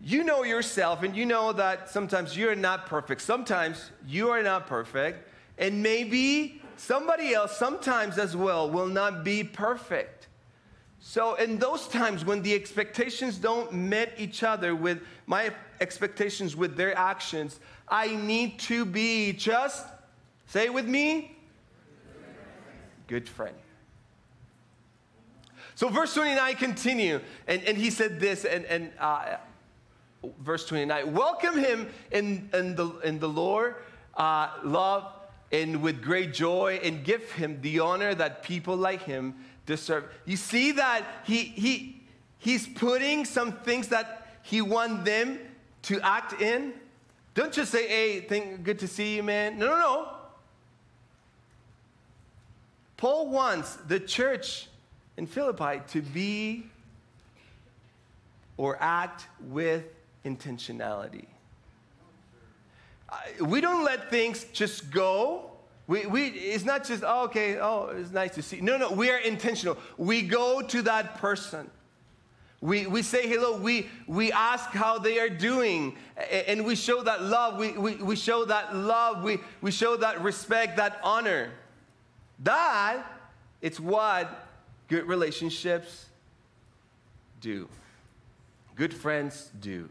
you 0.00 0.22
know 0.22 0.44
yourself 0.44 1.02
and 1.02 1.16
you 1.16 1.26
know 1.26 1.52
that 1.52 1.88
sometimes 1.88 2.36
you're 2.36 2.54
not 2.54 2.86
perfect. 2.86 3.22
Sometimes 3.22 3.90
you 4.06 4.30
are 4.30 4.42
not 4.42 4.68
perfect. 4.68 5.28
And 5.58 5.82
maybe 5.82 6.62
somebody 6.76 7.34
else, 7.34 7.56
sometimes 7.56 8.18
as 8.18 8.36
well, 8.36 8.70
will 8.70 8.86
not 8.86 9.24
be 9.24 9.44
perfect. 9.44 10.28
So, 10.98 11.34
in 11.34 11.58
those 11.58 11.86
times 11.88 12.24
when 12.24 12.42
the 12.42 12.54
expectations 12.54 13.38
don't 13.38 13.72
meet 13.72 14.10
each 14.18 14.42
other 14.42 14.74
with 14.74 15.02
my 15.26 15.52
expectations 15.80 16.56
with 16.56 16.76
their 16.76 16.96
actions, 16.96 17.60
I 17.88 18.16
need 18.16 18.58
to 18.60 18.84
be 18.84 19.32
just, 19.32 19.86
say 20.46 20.64
it 20.64 20.74
with 20.74 20.86
me, 20.86 21.36
good 23.06 23.28
friend. 23.28 23.54
So, 25.76 25.88
verse 25.88 26.14
29 26.14 26.56
continue, 26.56 27.20
and, 27.46 27.62
and 27.64 27.76
he 27.76 27.90
said 27.90 28.18
this, 28.18 28.44
and, 28.44 28.64
and 28.64 28.90
uh, 28.98 29.36
verse 30.40 30.66
29 30.66 31.12
welcome 31.12 31.56
him 31.56 31.88
in, 32.10 32.48
in, 32.52 32.74
the, 32.74 32.88
in 33.04 33.18
the 33.18 33.28
Lord, 33.28 33.76
uh, 34.16 34.48
love 34.64 35.12
and 35.52 35.82
with 35.82 36.02
great 36.02 36.34
joy 36.34 36.80
and 36.82 37.04
give 37.04 37.30
him 37.32 37.60
the 37.60 37.80
honor 37.80 38.14
that 38.14 38.42
people 38.42 38.76
like 38.76 39.02
him 39.02 39.34
deserve. 39.64 40.04
You 40.24 40.36
see 40.36 40.72
that 40.72 41.04
he, 41.24 41.42
he, 41.42 42.02
he's 42.38 42.66
putting 42.66 43.24
some 43.24 43.52
things 43.52 43.88
that 43.88 44.38
he 44.42 44.60
wants 44.60 45.04
them 45.04 45.38
to 45.82 46.00
act 46.00 46.40
in. 46.40 46.72
Don't 47.34 47.52
just 47.52 47.70
say, 47.70 47.86
hey, 47.86 48.20
think, 48.20 48.64
good 48.64 48.78
to 48.80 48.88
see 48.88 49.16
you, 49.16 49.22
man. 49.22 49.58
No, 49.58 49.66
no, 49.66 49.78
no. 49.78 50.08
Paul 52.96 53.28
wants 53.28 53.76
the 53.76 54.00
church 54.00 54.68
in 55.16 55.26
Philippi 55.26 55.82
to 55.88 56.00
be 56.00 56.66
or 58.56 58.78
act 58.80 59.26
with 59.40 59.84
intentionality 60.24 61.26
we 63.40 63.60
don't 63.60 63.84
let 63.84 64.10
things 64.10 64.44
just 64.52 64.90
go. 64.90 65.50
We, 65.86 66.06
we, 66.06 66.26
it's 66.26 66.64
not 66.64 66.84
just, 66.84 67.04
oh, 67.06 67.24
okay, 67.24 67.58
oh, 67.58 67.92
it's 67.96 68.10
nice 68.10 68.34
to 68.34 68.42
see. 68.42 68.60
No, 68.60 68.76
no, 68.76 68.90
we 68.90 69.10
are 69.10 69.18
intentional. 69.18 69.78
We 69.96 70.22
go 70.22 70.60
to 70.62 70.82
that 70.82 71.18
person. 71.18 71.70
We, 72.60 72.86
we 72.86 73.02
say 73.02 73.28
hello. 73.28 73.56
We, 73.56 73.86
we 74.08 74.32
ask 74.32 74.70
how 74.70 74.98
they 74.98 75.20
are 75.20 75.28
doing. 75.28 75.96
And 76.48 76.64
we 76.64 76.74
show 76.74 77.02
that 77.02 77.22
love. 77.22 77.58
We, 77.58 77.72
we, 77.72 77.94
we 77.96 78.16
show 78.16 78.44
that 78.46 78.74
love. 78.74 79.22
We, 79.22 79.38
we 79.60 79.70
show 79.70 79.96
that 79.98 80.22
respect, 80.22 80.78
that 80.78 80.98
honor. 81.04 81.50
That, 82.40 83.04
it's 83.60 83.78
what 83.78 84.48
good 84.88 85.04
relationships 85.04 86.06
do. 87.40 87.68
Good 88.74 88.92
friends 88.92 89.50
do. 89.60 89.88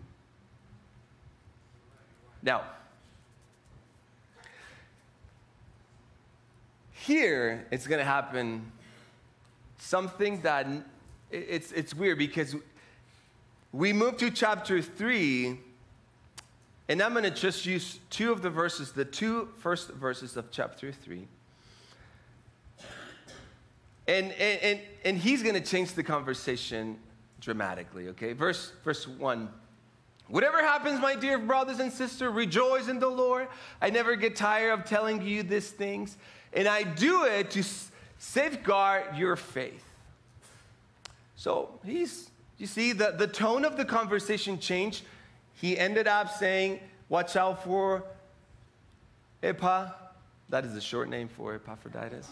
Now, 2.43 2.63
Here, 7.05 7.67
it's 7.69 7.85
going 7.85 7.99
to 7.99 8.05
happen 8.05 8.71
something 9.77 10.41
that 10.41 10.65
it's, 11.29 11.71
it's 11.71 11.93
weird 11.93 12.17
because 12.17 12.55
we 13.71 13.93
move 13.93 14.17
to 14.17 14.31
chapter 14.31 14.81
3, 14.81 15.59
and 16.89 17.01
I'm 17.03 17.11
going 17.11 17.23
to 17.23 17.29
just 17.29 17.63
use 17.63 17.99
two 18.09 18.31
of 18.31 18.41
the 18.41 18.49
verses, 18.49 18.91
the 18.91 19.05
two 19.05 19.49
first 19.59 19.89
verses 19.91 20.35
of 20.35 20.49
chapter 20.49 20.91
3. 20.91 21.27
And, 24.07 24.31
and, 24.31 24.61
and, 24.63 24.79
and 25.03 25.17
he's 25.19 25.43
going 25.43 25.55
to 25.55 25.61
change 25.61 25.93
the 25.93 26.03
conversation 26.03 26.97
dramatically, 27.39 28.07
okay? 28.09 28.33
Verse, 28.33 28.71
verse 28.83 29.07
1. 29.07 29.47
Whatever 30.27 30.59
happens, 30.63 30.99
my 30.99 31.15
dear 31.15 31.37
brothers 31.37 31.77
and 31.77 31.93
sisters, 31.93 32.33
rejoice 32.33 32.87
in 32.87 32.97
the 32.97 33.07
Lord. 33.07 33.47
I 33.79 33.91
never 33.91 34.15
get 34.15 34.35
tired 34.35 34.71
of 34.71 34.85
telling 34.85 35.21
you 35.21 35.43
these 35.43 35.69
things 35.69 36.17
and 36.55 36.67
I 36.67 36.83
do 36.83 37.25
it 37.25 37.51
to 37.51 37.63
safeguard 38.17 39.17
your 39.17 39.35
faith. 39.35 39.83
So 41.35 41.79
he's, 41.85 42.29
you 42.57 42.65
see, 42.65 42.93
the, 42.93 43.13
the 43.17 43.27
tone 43.27 43.65
of 43.65 43.77
the 43.77 43.85
conversation 43.85 44.57
changed. 44.57 45.03
He 45.53 45.77
ended 45.77 46.07
up 46.07 46.31
saying, 46.31 46.79
Watch 47.07 47.35
out 47.35 47.63
for 47.63 48.03
Epa. 49.43 49.93
That 50.49 50.65
is 50.65 50.75
a 50.75 50.81
short 50.81 51.09
name 51.09 51.27
for 51.27 51.53
Epaphroditus. 51.55 52.27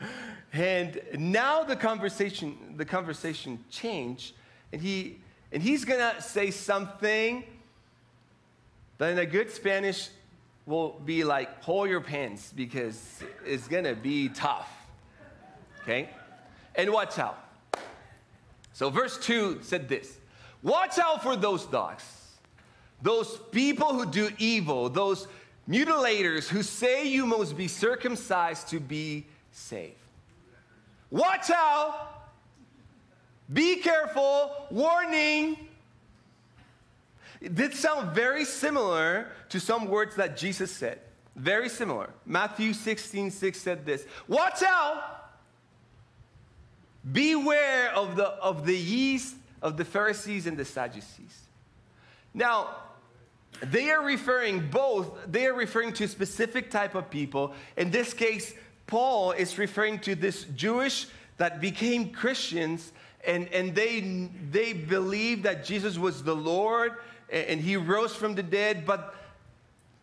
And 0.52 1.00
now 1.18 1.64
the 1.64 1.74
conversation, 1.74 2.74
the 2.76 2.84
conversation 2.84 3.64
changed, 3.68 4.34
and 4.72 4.80
he 4.80 5.18
and 5.50 5.62
he's 5.62 5.84
gonna 5.84 6.22
say 6.22 6.52
something 6.52 7.42
that 8.98 9.10
in 9.10 9.18
a 9.18 9.26
good 9.26 9.50
Spanish 9.50 10.08
will 10.68 11.00
be 11.04 11.24
like, 11.24 11.62
hold 11.62 11.88
your 11.88 12.02
pants 12.02 12.52
because 12.54 13.22
it's 13.44 13.66
gonna 13.66 13.94
be 13.94 14.28
tough. 14.28 14.70
Okay? 15.80 16.10
And 16.74 16.92
watch 16.92 17.18
out. 17.18 17.42
So, 18.74 18.90
verse 18.90 19.18
2 19.18 19.60
said 19.62 19.88
this 19.88 20.18
Watch 20.62 20.98
out 20.98 21.22
for 21.22 21.36
those 21.36 21.64
dogs, 21.64 22.04
those 23.00 23.40
people 23.50 23.94
who 23.94 24.04
do 24.04 24.30
evil, 24.38 24.90
those 24.90 25.26
mutilators 25.68 26.48
who 26.48 26.62
say 26.62 27.08
you 27.08 27.24
must 27.24 27.56
be 27.56 27.66
circumcised 27.66 28.68
to 28.68 28.78
be 28.78 29.26
saved. 29.50 29.94
Watch 31.10 31.50
out. 31.50 32.28
Be 33.50 33.76
careful. 33.76 34.50
Warning. 34.70 35.67
It 37.40 37.54
did 37.54 37.74
sound 37.74 38.14
very 38.14 38.44
similar 38.44 39.28
to 39.50 39.60
some 39.60 39.86
words 39.86 40.16
that 40.16 40.36
Jesus 40.36 40.70
said. 40.70 41.00
Very 41.36 41.68
similar. 41.68 42.10
Matthew 42.26 42.72
16, 42.72 43.30
6 43.30 43.60
said 43.60 43.86
this 43.86 44.04
Watch 44.26 44.62
out. 44.62 45.14
Beware 47.10 47.90
of 47.94 48.16
the, 48.16 48.26
of 48.26 48.66
the 48.66 48.76
yeast 48.76 49.36
of 49.62 49.76
the 49.76 49.84
Pharisees 49.84 50.46
and 50.46 50.56
the 50.56 50.64
Sadducees. 50.64 51.42
Now, 52.34 52.74
they 53.60 53.90
are 53.90 54.04
referring 54.04 54.68
both, 54.68 55.16
they 55.26 55.46
are 55.46 55.54
referring 55.54 55.92
to 55.94 56.04
a 56.04 56.08
specific 56.08 56.70
type 56.70 56.94
of 56.94 57.08
people. 57.08 57.54
In 57.76 57.90
this 57.90 58.12
case, 58.12 58.52
Paul 58.86 59.32
is 59.32 59.58
referring 59.58 60.00
to 60.00 60.14
this 60.14 60.44
Jewish 60.44 61.06
that 61.38 61.60
became 61.60 62.10
Christians 62.10 62.92
and, 63.26 63.48
and 63.48 63.74
they, 63.74 64.00
they 64.50 64.72
believed 64.72 65.42
that 65.42 65.64
Jesus 65.64 65.98
was 65.98 66.22
the 66.22 66.36
Lord 66.36 66.92
and 67.30 67.60
he 67.60 67.76
rose 67.76 68.14
from 68.14 68.34
the 68.34 68.42
dead, 68.42 68.86
but 68.86 69.14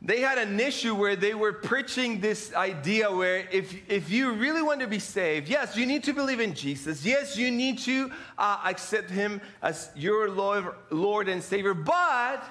they 0.02 0.22
had 0.22 0.38
an 0.38 0.60
issue 0.60 0.94
where 0.94 1.16
they 1.16 1.34
were 1.34 1.54
preaching 1.54 2.20
this 2.20 2.54
idea 2.54 3.12
where 3.12 3.48
if, 3.52 3.90
if 3.90 4.12
you 4.12 4.34
really 4.34 4.62
want 4.62 4.82
to 4.82 4.88
be 4.88 5.00
saved, 5.00 5.50
yes, 5.50 5.76
you 5.76 5.88
need 5.88 6.04
to 6.04 6.14
believe 6.14 6.40
in 6.40 6.54
Jesus. 6.54 7.04
Yes, 7.04 7.36
you 7.38 7.50
need 7.50 7.80
to 7.80 8.12
uh, 8.38 8.60
accept 8.66 9.10
him 9.10 9.42
as 9.64 9.90
your 9.96 10.30
Lord, 10.30 10.66
Lord 10.92 11.28
and 11.28 11.42
Savior, 11.42 11.74
but 11.74 12.44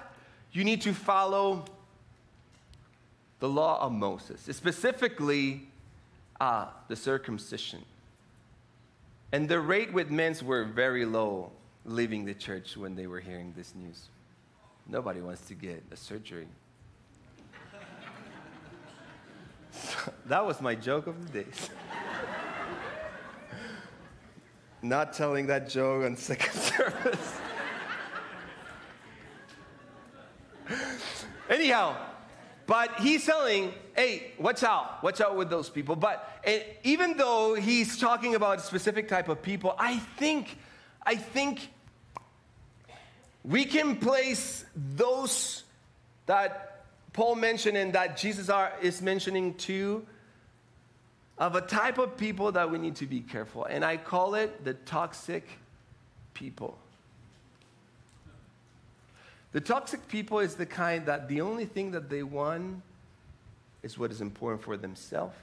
you 0.50 0.64
need 0.64 0.82
to 0.82 0.92
follow 0.92 1.64
the 3.38 3.48
law 3.48 3.80
of 3.80 3.92
Moses, 3.92 4.48
specifically 4.50 5.68
uh, 6.40 6.66
the 6.88 6.96
circumcision. 6.96 7.84
And 9.30 9.48
the 9.48 9.60
rate 9.60 9.92
with 9.92 10.10
men 10.10 10.34
were 10.44 10.64
very 10.64 11.04
low 11.04 11.52
leaving 11.84 12.24
the 12.24 12.34
church 12.34 12.76
when 12.76 12.96
they 12.96 13.06
were 13.06 13.20
hearing 13.20 13.52
this 13.56 13.74
news. 13.76 14.08
Nobody 14.87 15.20
wants 15.20 15.42
to 15.49 15.55
get 15.55 15.83
a 15.90 15.97
surgery. 15.97 16.47
that 20.27 20.44
was 20.44 20.61
my 20.61 20.75
joke 20.75 21.07
of 21.07 21.33
the 21.33 21.42
day. 21.42 21.51
Not 24.83 25.14
telling 25.14 25.47
that 25.47 25.68
joke 25.68 26.05
on 26.05 26.16
second 26.16 26.53
service. 26.61 27.38
Anyhow, 31.49 31.97
but 32.66 33.01
he's 33.01 33.25
telling, 33.25 33.73
hey, 33.94 34.33
watch 34.38 34.62
out, 34.62 35.03
watch 35.03 35.20
out 35.20 35.37
with 35.37 35.51
those 35.51 35.68
people. 35.68 35.97
But 35.97 36.27
even 36.83 37.16
though 37.16 37.55
he's 37.55 37.99
talking 37.99 38.35
about 38.35 38.59
a 38.59 38.62
specific 38.62 39.09
type 39.09 39.29
of 39.29 39.42
people, 39.42 39.75
I 39.79 39.99
think, 39.99 40.59
I 41.05 41.16
think 41.16 41.70
we 43.44 43.64
can 43.66 43.96
place 43.96 44.64
those 44.74 45.64
that 46.26 46.85
Paul 47.12 47.37
mentioned 47.37 47.76
and 47.76 47.92
that 47.92 48.16
Jesus 48.16 48.48
are, 48.48 48.72
is 48.80 49.02
mentioning 49.02 49.54
too 49.54 50.07
of 51.37 51.54
a 51.54 51.61
type 51.61 51.98
of 51.98 52.16
people 52.16 52.52
that 52.52 52.70
we 52.70 52.78
need 52.78 52.96
to 52.96 53.07
be 53.07 53.20
careful. 53.20 53.64
And 53.64 53.85
I 53.85 53.96
call 53.96 54.35
it 54.35 54.64
the 54.64 54.74
toxic 54.74 55.46
people. 56.33 56.78
The 59.52 59.61
toxic 59.61 60.09
people 60.09 60.40
is 60.40 60.54
the 60.54 60.66
kind 60.66 61.07
that 61.07 61.28
the 61.28 61.40
only 61.40 61.66
thing 61.66 61.92
that 61.92 62.09
they 62.09 62.22
want 62.22 62.83
is 63.83 63.98
what 63.98 64.11
is 64.11 64.20
important 64.20 64.62
for 64.62 64.76
themselves. 64.76 65.37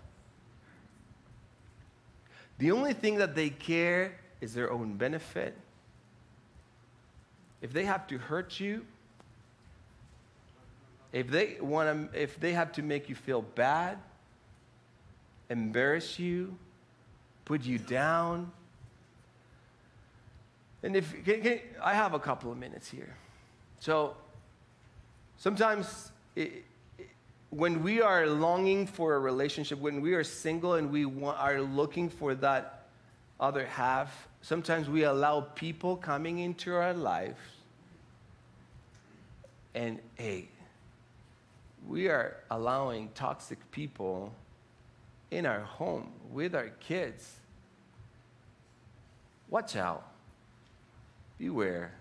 The 2.57 2.71
only 2.71 2.93
thing 2.93 3.17
that 3.17 3.35
they 3.35 3.49
care 3.49 4.17
is 4.41 4.53
their 4.53 4.71
own 4.71 4.95
benefit. 4.95 5.55
If 7.61 7.73
they 7.73 7.85
have 7.85 8.07
to 8.07 8.17
hurt 8.17 8.59
you, 8.59 8.85
if 11.13 11.29
they 11.29 11.57
want 11.61 12.11
to, 12.11 12.21
if 12.21 12.39
they 12.39 12.53
have 12.53 12.71
to 12.73 12.81
make 12.81 13.09
you 13.09 13.15
feel 13.15 13.41
bad, 13.41 13.97
embarrass 15.49 16.17
you, 16.17 16.57
put 17.45 17.63
you 17.63 17.77
down, 17.77 18.51
and 20.83 20.95
if 20.95 21.23
can, 21.23 21.41
can, 21.41 21.59
I 21.83 21.93
have 21.93 22.13
a 22.13 22.19
couple 22.19 22.51
of 22.51 22.57
minutes 22.57 22.89
here. 22.89 23.15
So 23.79 24.15
sometimes 25.37 26.11
it, 26.35 26.63
it, 26.97 27.09
when 27.49 27.83
we 27.83 28.01
are 28.01 28.25
longing 28.25 28.87
for 28.87 29.15
a 29.15 29.19
relationship, 29.19 29.79
when 29.79 30.01
we 30.01 30.13
are 30.13 30.23
single 30.23 30.75
and 30.75 30.91
we 30.91 31.05
want, 31.05 31.39
are 31.39 31.61
looking 31.61 32.09
for 32.09 32.33
that 32.35 32.87
other 33.39 33.65
half, 33.65 34.27
sometimes 34.41 34.89
we 34.89 35.03
allow 35.03 35.41
people 35.41 35.97
coming 35.97 36.39
into 36.39 36.73
our 36.73 36.93
lives 36.93 37.39
and 39.73 39.99
hey, 40.15 40.49
we 41.87 42.07
are 42.07 42.37
allowing 42.49 43.09
toxic 43.15 43.59
people 43.71 44.33
in 45.29 45.45
our 45.45 45.61
home 45.61 46.11
with 46.31 46.53
our 46.55 46.69
kids. 46.79 47.37
Watch 49.49 49.75
out. 49.75 50.05
Beware. 51.37 51.93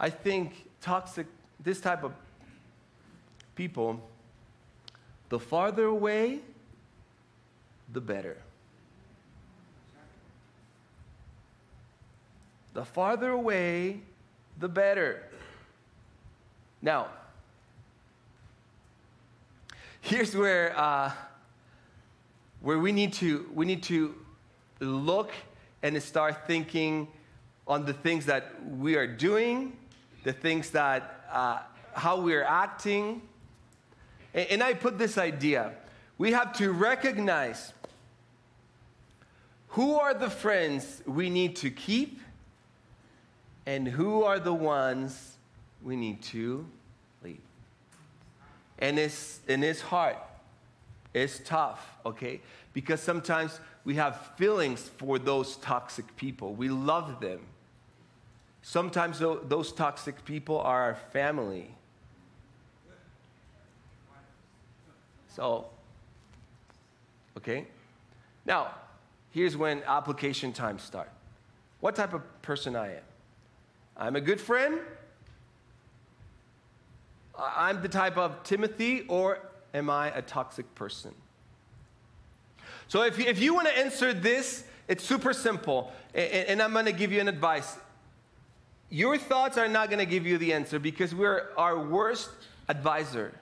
I 0.00 0.10
think 0.10 0.68
toxic, 0.80 1.26
this 1.62 1.80
type 1.80 2.02
of 2.02 2.12
people, 3.54 4.00
the 5.28 5.38
farther 5.38 5.84
away, 5.84 6.40
the 7.92 8.00
better. 8.00 8.36
The 12.74 12.84
farther 12.84 13.30
away, 13.30 14.00
the 14.58 14.68
better. 14.68 15.22
Now, 16.82 17.06
here's 20.00 20.36
where, 20.36 20.78
uh, 20.78 21.12
where 22.60 22.78
we, 22.78 22.92
need 22.92 23.12
to, 23.14 23.48
we 23.54 23.64
need 23.64 23.82
to 23.84 24.14
look 24.80 25.32
and 25.82 26.02
start 26.02 26.46
thinking 26.46 27.08
on 27.66 27.86
the 27.86 27.92
things 27.92 28.26
that 28.26 28.52
we 28.76 28.96
are 28.96 29.06
doing 29.06 29.76
the 30.24 30.32
things 30.32 30.70
that, 30.70 31.24
uh, 31.30 31.60
how 31.94 32.20
we're 32.20 32.44
acting. 32.44 33.22
And, 34.34 34.48
and 34.50 34.62
I 34.62 34.74
put 34.74 34.98
this 34.98 35.18
idea 35.18 35.72
we 36.18 36.32
have 36.32 36.52
to 36.58 36.70
recognize 36.70 37.72
who 39.68 39.98
are 39.98 40.14
the 40.14 40.30
friends 40.30 41.02
we 41.04 41.30
need 41.30 41.56
to 41.56 41.70
keep 41.70 42.20
and 43.66 43.88
who 43.88 44.22
are 44.22 44.38
the 44.38 44.52
ones 44.52 45.31
we 45.84 45.96
need 45.96 46.22
to 46.22 46.66
leave. 47.22 47.40
And 48.78 48.98
it's, 48.98 49.40
in 49.48 49.62
his 49.62 49.80
heart, 49.80 50.16
it's 51.14 51.40
tough, 51.44 51.96
okay? 52.06 52.40
Because 52.72 53.00
sometimes 53.00 53.60
we 53.84 53.94
have 53.96 54.30
feelings 54.36 54.90
for 54.96 55.18
those 55.18 55.56
toxic 55.56 56.16
people. 56.16 56.54
We 56.54 56.68
love 56.68 57.20
them. 57.20 57.40
Sometimes 58.62 59.18
those 59.18 59.72
toxic 59.72 60.24
people 60.24 60.60
are 60.60 60.82
our 60.82 60.94
family. 60.94 61.74
So, 65.28 65.66
okay? 67.36 67.66
Now, 68.44 68.74
here's 69.30 69.56
when 69.56 69.82
application 69.84 70.52
time 70.52 70.78
starts. 70.78 71.10
What 71.80 71.96
type 71.96 72.12
of 72.12 72.22
person 72.42 72.76
I 72.76 72.96
am? 72.96 73.02
I'm 73.96 74.16
a 74.16 74.20
good 74.20 74.40
friend. 74.40 74.78
I'm 77.38 77.82
the 77.82 77.88
type 77.88 78.16
of 78.16 78.42
Timothy, 78.42 79.04
or 79.08 79.38
am 79.74 79.88
I 79.90 80.10
a 80.16 80.22
toxic 80.22 80.72
person? 80.74 81.14
So, 82.88 83.02
if 83.02 83.18
you, 83.18 83.24
if 83.24 83.40
you 83.40 83.54
want 83.54 83.68
to 83.68 83.78
answer 83.78 84.12
this, 84.12 84.64
it's 84.88 85.04
super 85.04 85.32
simple. 85.32 85.92
And, 86.14 86.48
and 86.48 86.62
I'm 86.62 86.72
going 86.72 86.84
to 86.84 86.92
give 86.92 87.10
you 87.10 87.20
an 87.20 87.28
advice 87.28 87.76
your 88.92 89.16
thoughts 89.16 89.56
are 89.56 89.68
not 89.68 89.88
going 89.88 90.00
to 90.00 90.06
give 90.06 90.26
you 90.26 90.36
the 90.36 90.52
answer 90.52 90.78
because 90.78 91.14
we're 91.14 91.48
our 91.56 91.78
worst 91.82 92.28
advisor. 92.68 93.32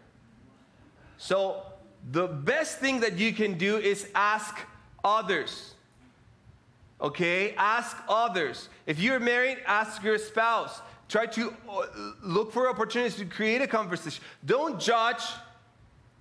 So, 1.19 1.65
the 2.13 2.29
best 2.29 2.79
thing 2.79 3.01
that 3.01 3.19
you 3.19 3.33
can 3.33 3.59
do 3.59 3.77
is 3.77 4.09
ask 4.15 4.57
others. 5.05 5.75
Okay? 7.01 7.53
Ask 7.57 7.97
others. 8.09 8.69
If 8.87 9.01
you're 9.01 9.19
married, 9.19 9.59
ask 9.67 10.05
your 10.05 10.19
spouse. 10.19 10.81
Try 11.11 11.27
to 11.27 11.53
uh, 11.69 11.87
look 12.23 12.53
for 12.53 12.69
opportunities 12.69 13.17
to 13.17 13.25
create 13.25 13.61
a 13.61 13.67
conversation. 13.67 14.23
Don't 14.47 14.79
judge 14.79 15.25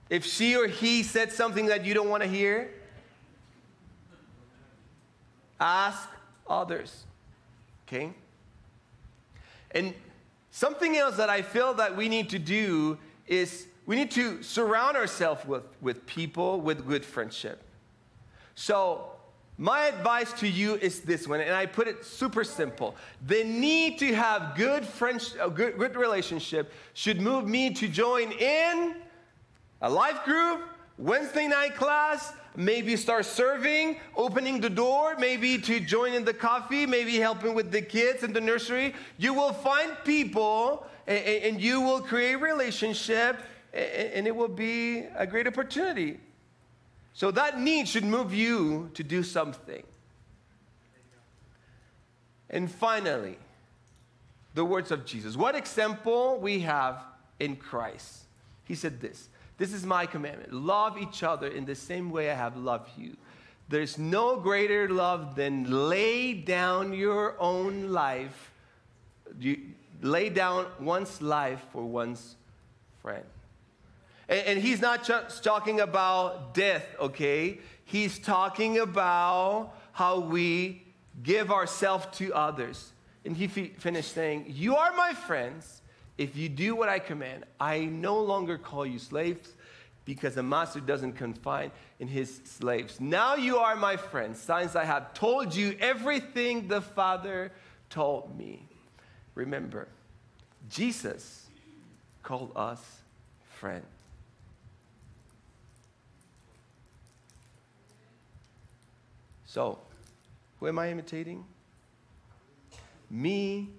if 0.09 0.25
she 0.25 0.57
or 0.57 0.65
he 0.65 1.03
said 1.03 1.31
something 1.31 1.67
that 1.67 1.85
you 1.85 1.93
don't 1.93 2.09
want 2.09 2.23
to 2.23 2.27
hear. 2.27 2.71
Ask 5.59 6.09
others. 6.49 7.03
Okay? 7.87 8.11
And 9.69 9.93
something 10.49 10.97
else 10.97 11.17
that 11.17 11.29
I 11.29 11.43
feel 11.43 11.75
that 11.75 11.95
we 11.95 12.09
need 12.09 12.29
to 12.29 12.39
do 12.39 12.97
is 13.27 13.67
we 13.85 13.95
need 13.95 14.09
to 14.11 14.41
surround 14.41 14.97
ourselves 14.97 15.45
with, 15.45 15.65
with 15.81 16.03
people 16.07 16.61
with 16.61 16.87
good 16.87 17.05
friendship. 17.05 17.61
So, 18.55 19.11
my 19.59 19.87
advice 19.87 20.31
to 20.39 20.47
you 20.47 20.75
is 20.75 21.01
this 21.01 21.27
one, 21.27 21.41
and 21.41 21.53
I 21.53 21.65
put 21.65 21.89
it 21.89 22.05
super 22.05 22.45
simple. 22.45 22.95
The 23.27 23.43
need 23.43 23.99
to 23.99 24.15
have 24.15 24.55
good 24.55 24.85
friendship, 24.85 25.37
a 25.41 25.49
good, 25.49 25.77
good 25.77 25.97
relationship 25.97 26.71
should 26.93 27.19
move 27.19 27.45
me 27.45 27.73
to 27.73 27.89
join 27.89 28.31
in 28.31 28.95
a 29.81 29.89
life 29.89 30.23
group, 30.23 30.61
Wednesday 30.97 31.45
night 31.49 31.75
class, 31.75 32.31
maybe 32.55 32.95
start 32.95 33.25
serving, 33.25 33.99
opening 34.15 34.61
the 34.61 34.69
door, 34.69 35.17
maybe 35.19 35.57
to 35.57 35.81
join 35.81 36.13
in 36.13 36.23
the 36.23 36.33
coffee, 36.33 36.85
maybe 36.85 37.17
helping 37.17 37.53
with 37.53 37.69
the 37.69 37.81
kids 37.81 38.23
in 38.23 38.31
the 38.31 38.41
nursery. 38.41 38.95
You 39.17 39.33
will 39.33 39.51
find 39.51 39.91
people 40.05 40.85
and, 41.05 41.25
and 41.25 41.61
you 41.61 41.81
will 41.81 41.99
create 41.99 42.35
relationship 42.35 43.41
and 43.73 44.25
it 44.25 44.33
will 44.33 44.47
be 44.47 44.99
a 45.17 45.27
great 45.27 45.47
opportunity. 45.47 46.19
So 47.19 47.31
that 47.31 47.59
need 47.59 47.89
should 47.89 48.05
move 48.05 48.33
you 48.33 48.91
to 48.93 49.03
do 49.03 49.23
something. 49.23 49.83
And 52.49 52.71
finally, 52.71 53.37
the 54.53 54.63
words 54.63 54.89
of 54.89 55.03
Jesus. 55.03 55.35
What 55.35 55.53
example 55.53 56.39
we 56.39 56.61
have 56.61 57.03
in 57.37 57.57
Christ? 57.57 58.19
He 58.63 58.73
said 58.73 59.01
this 59.01 59.27
This 59.57 59.73
is 59.73 59.85
my 59.85 60.05
commandment 60.05 60.53
love 60.53 60.97
each 60.97 61.21
other 61.21 61.47
in 61.47 61.65
the 61.65 61.75
same 61.75 62.09
way 62.09 62.31
I 62.31 62.35
have 62.35 62.55
loved 62.55 62.97
you. 62.97 63.17
There's 63.67 63.97
no 63.97 64.39
greater 64.39 64.87
love 64.87 65.35
than 65.35 65.89
lay 65.89 66.33
down 66.33 66.93
your 66.93 67.35
own 67.37 67.89
life, 67.89 68.53
you 69.37 69.59
lay 70.01 70.29
down 70.29 70.67
one's 70.79 71.21
life 71.21 71.65
for 71.73 71.83
one's 71.83 72.37
friend. 73.01 73.25
And, 74.29 74.45
and 74.47 74.59
he's 74.59 74.79
not 74.79 75.03
just 75.03 75.43
talking 75.43 75.81
about 75.81 76.53
death, 76.53 76.85
okay? 76.99 77.59
He's 77.83 78.19
talking 78.19 78.77
about 78.77 79.73
how 79.91 80.19
we 80.19 80.83
give 81.21 81.51
ourselves 81.51 82.07
to 82.19 82.33
others. 82.33 82.93
And 83.25 83.35
he 83.35 83.47
finished 83.47 84.13
saying, 84.13 84.45
You 84.47 84.77
are 84.77 84.95
my 84.95 85.13
friends 85.13 85.81
if 86.17 86.37
you 86.37 86.47
do 86.47 86.75
what 86.75 86.87
I 86.87 86.99
command. 86.99 87.43
I 87.59 87.79
no 87.85 88.19
longer 88.19 88.57
call 88.57 88.85
you 88.85 88.99
slaves 88.99 89.53
because 90.05 90.37
a 90.37 90.43
master 90.43 90.79
doesn't 90.79 91.13
confine 91.13 91.71
in 91.99 92.07
his 92.07 92.41
slaves. 92.45 92.99
Now 93.01 93.35
you 93.35 93.57
are 93.57 93.75
my 93.75 93.97
friends, 93.97 94.39
since 94.39 94.75
I 94.75 94.85
have 94.85 95.13
told 95.13 95.53
you 95.53 95.75
everything 95.79 96.67
the 96.67 96.81
Father 96.81 97.51
told 97.89 98.37
me. 98.37 98.67
Remember, 99.35 99.87
Jesus 100.69 101.47
called 102.23 102.51
us 102.55 102.81
friends. 103.59 103.98
So, 109.49 109.79
who 110.59 110.67
am 110.67 110.77
I 110.77 110.91
imitating? 110.91 111.43
Me 113.09 113.69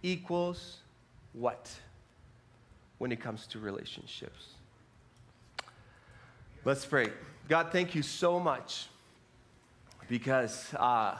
equals 0.00 0.76
what 1.32 1.68
when 2.98 3.10
it 3.10 3.20
comes 3.20 3.48
to 3.48 3.58
relationships? 3.58 4.50
Let's 6.64 6.86
pray. 6.86 7.08
God, 7.48 7.72
thank 7.72 7.96
you 7.96 8.02
so 8.02 8.38
much 8.38 8.86
because 10.08 10.72
uh, 10.74 11.16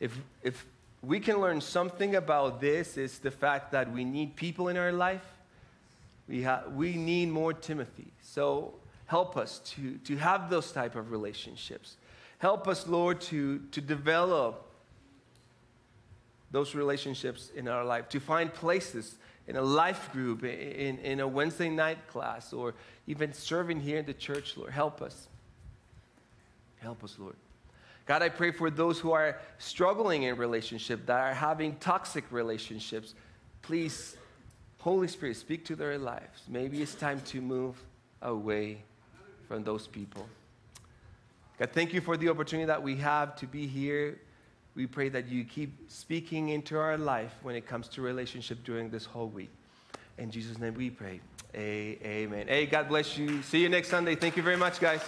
if, 0.00 0.18
if 0.42 0.64
we 1.02 1.20
can 1.20 1.38
learn 1.38 1.60
something 1.60 2.16
about 2.16 2.62
this, 2.62 2.96
is 2.96 3.18
the 3.18 3.30
fact 3.30 3.72
that 3.72 3.92
we 3.92 4.06
need 4.06 4.36
people 4.36 4.68
in 4.68 4.78
our 4.78 4.92
life. 4.92 5.34
We, 6.28 6.44
ha- 6.44 6.64
we 6.74 6.94
need 6.94 7.28
more 7.28 7.52
Timothy. 7.52 8.10
So 8.22 8.72
help 9.04 9.36
us 9.36 9.58
to, 9.74 9.98
to 9.98 10.16
have 10.16 10.48
those 10.48 10.72
type 10.72 10.96
of 10.96 11.10
relationships. 11.10 11.98
Help 12.38 12.68
us, 12.68 12.86
Lord, 12.86 13.20
to, 13.22 13.60
to 13.70 13.80
develop 13.80 14.62
those 16.50 16.74
relationships 16.74 17.50
in 17.54 17.68
our 17.68 17.84
life, 17.84 18.08
to 18.10 18.20
find 18.20 18.52
places 18.52 19.16
in 19.48 19.56
a 19.56 19.62
life 19.62 20.10
group, 20.12 20.44
in, 20.44 20.98
in 20.98 21.20
a 21.20 21.28
Wednesday 21.28 21.68
night 21.68 22.06
class, 22.08 22.52
or 22.52 22.74
even 23.06 23.32
serving 23.32 23.80
here 23.80 23.98
in 23.98 24.06
the 24.06 24.14
church, 24.14 24.56
Lord. 24.56 24.72
Help 24.72 25.02
us. 25.02 25.28
Help 26.78 27.02
us, 27.04 27.16
Lord. 27.18 27.36
God, 28.06 28.22
I 28.22 28.28
pray 28.28 28.52
for 28.52 28.70
those 28.70 29.00
who 29.00 29.12
are 29.12 29.38
struggling 29.58 30.24
in 30.24 30.36
relationship, 30.36 31.06
that 31.06 31.18
are 31.18 31.34
having 31.34 31.76
toxic 31.76 32.24
relationships. 32.30 33.14
Please, 33.62 34.16
Holy 34.78 35.08
Spirit, 35.08 35.36
speak 35.36 35.64
to 35.64 35.74
their 35.74 35.98
lives. 35.98 36.42
Maybe 36.48 36.82
it's 36.82 36.94
time 36.94 37.20
to 37.26 37.40
move 37.40 37.74
away 38.22 38.78
from 39.48 39.64
those 39.64 39.88
people. 39.88 40.28
God, 41.58 41.70
thank 41.72 41.94
you 41.94 42.00
for 42.00 42.16
the 42.16 42.28
opportunity 42.28 42.66
that 42.66 42.82
we 42.82 42.96
have 42.96 43.34
to 43.36 43.46
be 43.46 43.66
here. 43.66 44.18
We 44.74 44.86
pray 44.86 45.08
that 45.08 45.28
you 45.28 45.44
keep 45.44 45.90
speaking 45.90 46.50
into 46.50 46.78
our 46.78 46.98
life 46.98 47.32
when 47.42 47.56
it 47.56 47.66
comes 47.66 47.88
to 47.88 48.02
relationship 48.02 48.62
during 48.62 48.90
this 48.90 49.06
whole 49.06 49.28
week. 49.28 49.50
In 50.18 50.30
Jesus' 50.30 50.58
name 50.58 50.74
we 50.74 50.90
pray. 50.90 51.20
Amen. 51.54 52.48
Hey, 52.48 52.66
God 52.66 52.88
bless 52.88 53.16
you. 53.16 53.42
See 53.42 53.62
you 53.62 53.70
next 53.70 53.88
Sunday. 53.88 54.14
Thank 54.14 54.36
you 54.36 54.42
very 54.42 54.58
much, 54.58 54.80
guys. 54.80 55.00